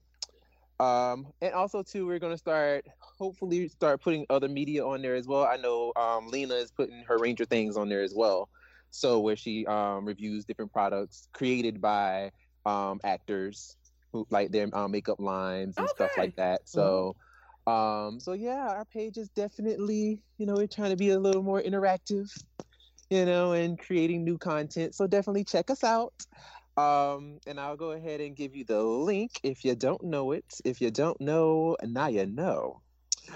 [0.80, 2.86] Um, and also too, we're gonna start
[3.18, 5.44] hopefully start putting other media on there as well.
[5.44, 8.48] I know um, Lena is putting her Ranger things on there as well.
[8.90, 12.30] So where she um, reviews different products created by
[12.64, 13.76] um, actors
[14.12, 16.68] who like their um, makeup lines and stuff like that.
[16.68, 17.16] So.
[17.66, 21.42] Um, so yeah, our page is definitely, you know, we're trying to be a little
[21.42, 22.30] more interactive,
[23.10, 24.94] you know, and creating new content.
[24.94, 26.14] So definitely check us out.
[26.78, 30.60] Um, and I'll go ahead and give you the link if you don't know it.
[30.64, 32.82] If you don't know, now you know.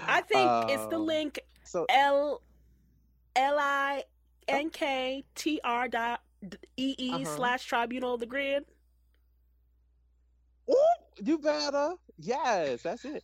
[0.07, 2.41] I think it's the Um, link So L
[3.35, 4.03] L I
[4.47, 6.21] N K T R dot
[6.77, 7.25] E E Uh-huh.
[7.25, 8.65] slash Tribunal of the Grid.
[10.69, 10.75] Ooh,
[11.23, 11.95] you better.
[12.17, 13.23] Yes, that's it.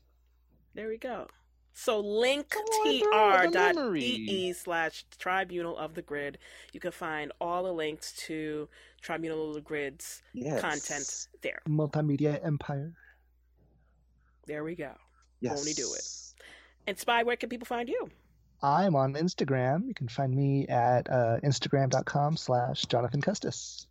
[0.74, 1.28] There we go.
[1.74, 4.54] So link tr dot memory.
[4.58, 6.38] slash Tribunal of the Grid.
[6.74, 8.68] You can find all the links to
[9.02, 10.60] Tribunal of the Grid's Yes.
[10.62, 11.62] content there.
[11.68, 12.94] Multimedia empire.
[14.46, 14.92] There we go.
[15.40, 15.60] Yes.
[15.60, 16.04] Only do it.
[16.88, 18.10] And Spy, where can people find you?
[18.62, 19.88] I'm on Instagram.
[19.88, 23.86] You can find me at uh, instagram.com slash Jonathan Custis.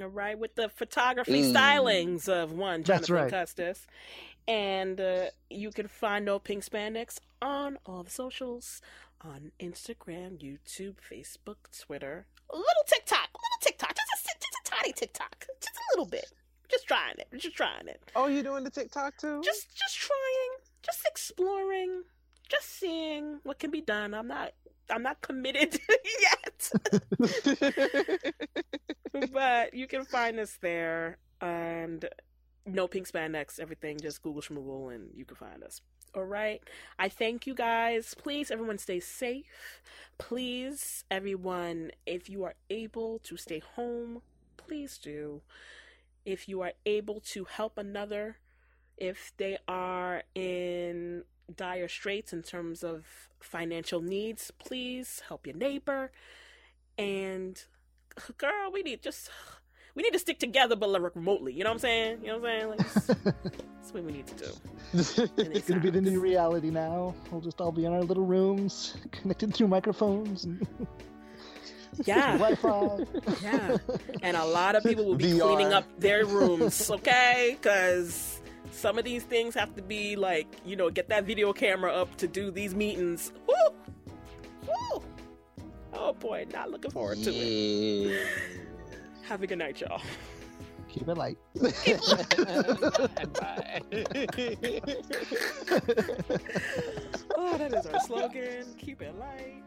[0.00, 1.52] All right, with the photography Mm.
[1.54, 3.30] stylings of one That's Jonathan right.
[3.30, 3.86] Custis.
[4.48, 8.80] And uh, you can find No Pink Spandex on all the socials
[9.20, 14.70] on Instagram, YouTube, Facebook, Twitter, a little TikTok, a little TikTok, just a, just a
[14.70, 16.26] tiny TikTok, just a little bit.
[16.70, 18.00] Just trying it, just trying it.
[18.16, 19.42] Oh, you're doing the TikTok too?
[19.44, 20.50] Just just trying,
[20.82, 22.02] just exploring,
[22.48, 24.14] just seeing what can be done.
[24.14, 24.52] I'm not
[24.90, 25.78] I'm not committed
[26.20, 26.72] yet.
[29.32, 32.08] but you can find us there and
[32.64, 35.80] no pink spandex everything just google schmoogle and you can find us.
[36.14, 36.60] All right.
[36.98, 38.14] I thank you guys.
[38.14, 39.80] Please everyone stay safe.
[40.18, 44.20] Please everyone if you are able to stay home
[44.58, 45.40] please do.
[46.24, 48.36] If you are able to help another
[48.98, 51.24] if they are in
[51.56, 53.04] dire straits in terms of
[53.40, 56.12] financial needs please help your neighbor.
[56.98, 57.62] And
[58.36, 59.30] girl, we need just
[59.94, 61.52] we need to stick together, but like remotely.
[61.52, 62.18] You know what I'm saying?
[62.22, 62.68] You know what I'm saying?
[62.70, 64.50] Like, that's, what we need to do.
[64.94, 67.14] It's going to be the new reality now.
[67.30, 70.66] We'll just all be in our little rooms, connected through microphones and
[72.06, 73.04] Yeah, Wi-Fi.
[73.42, 73.76] yeah.
[74.22, 75.40] And a lot of people will be VR.
[75.42, 77.58] cleaning up their rooms, okay?
[77.60, 78.40] Because
[78.70, 82.16] some of these things have to be like, you know, get that video camera up
[82.16, 83.32] to do these meetings.
[83.46, 83.74] Woo!
[84.66, 85.02] Woo!
[85.92, 88.26] Oh boy, not looking forward to it.
[89.32, 89.32] Yeah.
[89.32, 90.02] Have a good night, y'all.
[90.90, 91.38] Keep it light.
[93.32, 93.80] Bye.
[97.34, 98.66] Oh, that is our slogan.
[98.78, 99.62] Keep it light.